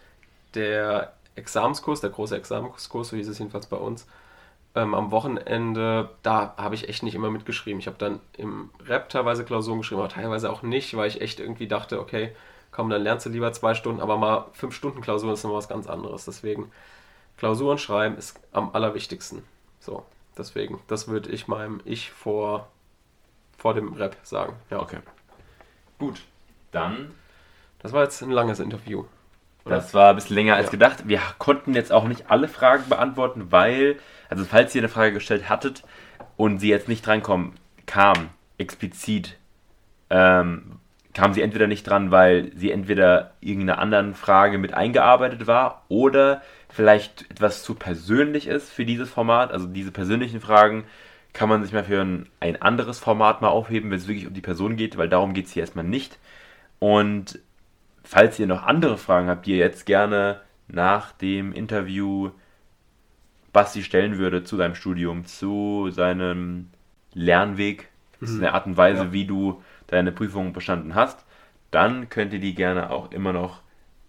der 0.55 1.15
Examenskurs, 1.35 2.01
der 2.01 2.11
große 2.11 2.37
Examenskurs, 2.37 3.09
so 3.09 3.17
hieß 3.17 3.29
es 3.29 3.39
jedenfalls 3.39 3.67
bei 3.67 3.77
uns, 3.77 4.07
ähm, 4.77 4.95
am 4.95 5.11
Wochenende, 5.11 6.11
da 6.23 6.55
habe 6.59 6.75
ich 6.75 6.89
echt 6.89 7.03
nicht 7.03 7.15
immer 7.15 7.31
mitgeschrieben. 7.31 7.81
Ich 7.81 7.87
habe 7.87 7.97
dann 7.99 8.21
im 8.37 8.71
Rap 8.85 9.09
teilweise 9.09 9.45
Klausuren 9.45 9.79
geschrieben, 9.79 10.03
aber 10.03 10.11
teilweise 10.11 10.51
auch 10.51 10.63
nicht, 10.63 10.95
weil 10.97 11.09
ich 11.09 11.23
echt 11.23 11.41
irgendwie 11.41 11.67
dachte, 11.67 11.99
okay, 11.99 12.37
komm, 12.71 12.91
dann 12.91 13.03
lernst 13.03 13.25
du 13.25 13.31
lieber 13.31 13.53
zwei 13.53 13.75
Stunden, 13.75 14.03
aber 14.03 14.19
mal 14.19 14.47
fünf 14.53 14.75
Stunden 14.75 15.01
Klausuren 15.01 15.33
ist 15.33 15.43
nochmal 15.43 15.59
was 15.59 15.69
ganz 15.69 15.87
anderes. 15.87 16.27
Deswegen, 16.27 16.71
Klausuren 17.39 17.79
schreiben 17.79 18.19
ist 18.19 18.39
am 18.53 18.71
allerwichtigsten. 18.75 19.43
So, 19.81 20.05
deswegen, 20.37 20.79
das 20.89 21.09
würde 21.09 21.31
ich 21.31 21.49
meinem 21.49 21.81
Ich 21.87 22.11
vor, 22.11 22.69
vor 23.57 23.73
dem 23.73 23.95
Rap 23.95 24.17
sagen. 24.23 24.55
Ja. 24.71 24.81
Okay. 24.81 24.99
Gut, 25.99 26.21
dann. 26.71 27.15
Das 27.79 27.95
war 27.95 28.03
jetzt 28.03 28.21
ein 28.23 28.31
langes 28.31 28.61
Interview. 28.61 29.05
Oder? 29.67 29.77
Das 29.77 29.95
war 29.95 30.11
ein 30.11 30.15
bisschen 30.17 30.37
länger 30.37 30.55
als 30.55 30.67
ja. 30.67 30.71
gedacht. 30.71 31.09
Wir 31.09 31.21
konnten 31.39 31.75
jetzt 31.75 31.93
auch 31.93 32.07
nicht 32.07 32.31
alle 32.31 32.49
Fragen 32.49 32.89
beantworten, 32.89 33.49
weil, 33.51 33.97
also 34.29 34.45
falls 34.45 34.75
ihr 34.75 34.81
eine 34.81 34.89
Frage 34.89 35.13
gestellt 35.13 35.49
hattet 35.49 35.83
und 36.37 36.59
sie 36.59 36.69
jetzt 36.69 36.89
nicht 36.89 37.07
reinkommen, 37.07 37.53
kam 37.85 38.31
explizit, 38.59 39.37
ähm, 40.09 40.79
kam 41.15 41.35
sie 41.35 41.43
entweder 41.43 41.67
nicht 41.67 41.89
dran, 41.89 42.11
weil 42.11 42.53
sie 42.55 42.71
entweder 42.71 43.33
irgendeiner 43.41 43.81
anderen 43.81 44.15
Frage 44.15 44.59
mit 44.59 44.73
eingearbeitet 44.73 45.47
war 45.47 45.85
oder 45.89 46.43
vielleicht 46.69 47.29
etwas 47.31 47.63
zu 47.63 47.75
persönlich 47.75 48.47
ist 48.47 48.71
für 48.71 48.85
dieses 48.85 49.11
Format. 49.11 49.51
Also 49.51 49.67
diese 49.67 49.91
persönlichen 49.91 50.41
Fragen 50.41 50.85
kann 51.33 51.49
man 51.49 51.63
sich 51.65 51.73
mal 51.73 51.85
für 51.85 52.03
ein, 52.03 52.29
ein 52.39 52.63
anderes 52.63 52.99
Format 52.99 53.43
mal 53.43 53.49
aufheben, 53.49 53.91
wenn 53.91 53.99
es 53.99 54.09
wirklich 54.09 54.27
um 54.27 54.35
die 54.35 54.41
Person 54.41 54.77
geht, 54.77 54.97
weil 54.97 55.09
darum 55.09 55.35
geht 55.35 55.47
es 55.47 55.53
hier 55.53 55.63
erstmal 55.63 55.85
nicht. 55.85 56.19
Und 56.79 57.41
falls 58.07 58.39
ihr 58.39 58.47
noch 58.47 58.63
andere 58.63 58.99
Fragen 58.99 59.29
habt, 59.29 59.47
die 59.47 59.53
ihr 59.53 59.57
jetzt 59.59 59.85
gerne 59.85 60.41
nach 60.69 61.13
dem 61.13 61.53
Interview 61.53 62.31
Basti 63.53 63.83
stellen 63.83 64.19
würde 64.19 64.45
zu 64.45 64.57
seinem 64.57 64.75
Studium, 64.75 65.25
zu 65.25 65.91
seinem 65.91 66.69
Lernweg, 67.15 67.89
mhm. 68.21 68.27
zu 68.27 68.39
der 68.39 68.55
Art 68.55 68.67
und 68.67 68.77
Weise, 68.77 69.05
ja. 69.05 69.13
wie 69.13 69.27
du 69.27 69.63
deine 69.89 70.13
Prüfung 70.13 70.53
bestanden 70.53 70.95
hast, 70.95 71.25
dann 71.71 72.09
könnt 72.09 72.33
ihr 72.33 72.39
die 72.39 72.55
gerne 72.55 72.91
auch 72.91 73.11
immer 73.11 73.33
noch 73.33 73.63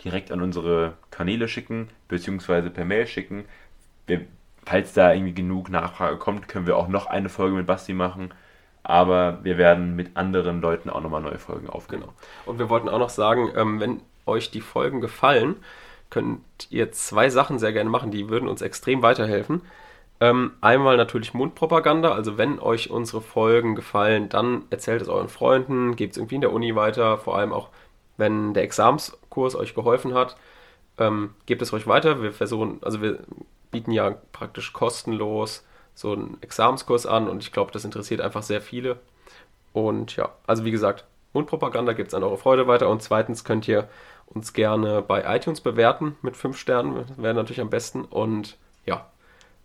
direkt 0.04 0.32
an 0.32 0.42
unsere 0.42 0.94
Kanäle 1.10 1.48
schicken, 1.48 1.90
beziehungsweise 2.08 2.70
per 2.70 2.86
Mail 2.86 3.08
schicken. 3.08 3.46
Wir, 4.06 4.26
falls 4.66 4.94
da 4.94 5.12
irgendwie 5.12 5.34
genug 5.34 5.70
Nachfrage 5.70 6.18
kommt, 6.18 6.48
können 6.48 6.68
wir 6.68 6.78
auch 6.78 6.88
noch 6.88 7.08
eine 7.08 7.30
Folge 7.30 7.56
mit 7.56 7.66
Basti 7.66 7.94
machen. 7.94 8.30
Aber 8.88 9.40
wir 9.44 9.58
werden 9.58 9.98
mit 9.98 10.16
anderen 10.16 10.62
Leuten 10.62 10.90
auch 10.90 11.02
nochmal 11.02 11.22
neue 11.22 11.40
Folgen 11.40 11.70
aufnehmen. 11.70 12.04
Genau. 12.04 12.14
Und 12.46 12.58
wir 12.58 12.70
wollten 12.70 12.88
auch 12.88 13.00
noch 13.00 13.10
sagen, 13.10 13.52
ähm, 13.54 13.82
wenn 13.82 14.00
euch 14.26 14.50
die 14.50 14.62
Folgen 14.62 15.02
gefallen, 15.02 15.58
könnt 16.10 16.40
ihr 16.70 16.94
zwei 16.94 17.30
Sachen 17.30 17.60
sehr 17.60 17.74
gerne 17.74 17.90
machen, 17.90 18.12
die 18.12 18.30
würden 18.30 18.48
uns 18.48 18.62
extrem 18.62 19.02
weiterhelfen. 19.02 19.62
Ähm, 20.22 20.54
einmal 20.62 20.96
natürlich 20.96 21.34
Mundpropaganda, 21.34 22.14
also 22.14 22.38
wenn 22.38 22.60
euch 22.60 22.90
unsere 22.90 23.20
Folgen 23.20 23.76
gefallen, 23.76 24.30
dann 24.30 24.64
erzählt 24.70 25.02
es 25.02 25.10
euren 25.10 25.28
Freunden, 25.28 25.98
gebt 25.98 26.14
es 26.14 26.18
irgendwie 26.18 26.36
in 26.36 26.42
der 26.42 26.54
Uni 26.54 26.74
weiter, 26.74 27.18
vor 27.18 27.38
allem 27.38 27.52
auch 27.52 27.68
wenn 28.16 28.54
der 28.54 28.64
Examskurs 28.64 29.58
euch 29.58 29.76
geholfen 29.76 30.14
hat, 30.14 30.38
ähm, 30.98 31.32
gebt 31.46 31.62
es 31.62 31.74
euch 31.74 31.88
weiter. 31.88 32.22
Wir 32.22 32.32
versuchen, 32.32 32.80
also 32.84 33.02
wir 33.02 33.20
bieten 33.70 33.92
ja 33.92 34.16
praktisch 34.32 34.72
kostenlos 34.72 35.66
so 35.98 36.14
einen 36.14 36.38
Examenskurs 36.42 37.08
an 37.08 37.28
und 37.28 37.42
ich 37.42 37.52
glaube, 37.52 37.72
das 37.72 37.84
interessiert 37.84 38.22
einfach 38.22 38.44
sehr 38.44 38.62
viele. 38.62 39.00
Und 39.74 40.16
ja, 40.16 40.30
also 40.46 40.64
wie 40.64 40.70
gesagt, 40.70 41.06
Mundpropaganda 41.34 41.94
gibt 41.94 42.10
es 42.10 42.14
an 42.14 42.24
eure 42.24 42.38
Freude 42.38 42.68
weiter 42.68 42.88
und 42.88 43.02
zweitens 43.02 43.44
könnt 43.44 43.68
ihr 43.68 43.90
uns 44.28 44.54
gerne 44.54 45.02
bei 45.02 45.36
iTunes 45.36 45.60
bewerten 45.60 46.16
mit 46.22 46.38
5 46.38 46.56
Sternen, 46.56 47.06
wäre 47.18 47.34
natürlich 47.34 47.62
am 47.62 47.72
besten 47.72 48.06
und 48.06 48.58
ja, 48.86 49.08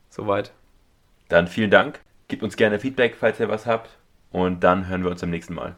soweit. 0.08 0.52
Dann 1.28 1.48
vielen 1.48 1.70
Dank. 1.70 2.00
Gebt 2.28 2.42
uns 2.42 2.56
gerne 2.56 2.78
Feedback, 2.78 3.14
falls 3.20 3.38
ihr 3.38 3.50
was 3.50 3.66
habt. 3.66 3.90
Und 4.30 4.64
dann 4.64 4.88
hören 4.88 5.04
wir 5.04 5.10
uns 5.10 5.20
beim 5.20 5.28
nächsten 5.28 5.52
Mal. 5.52 5.76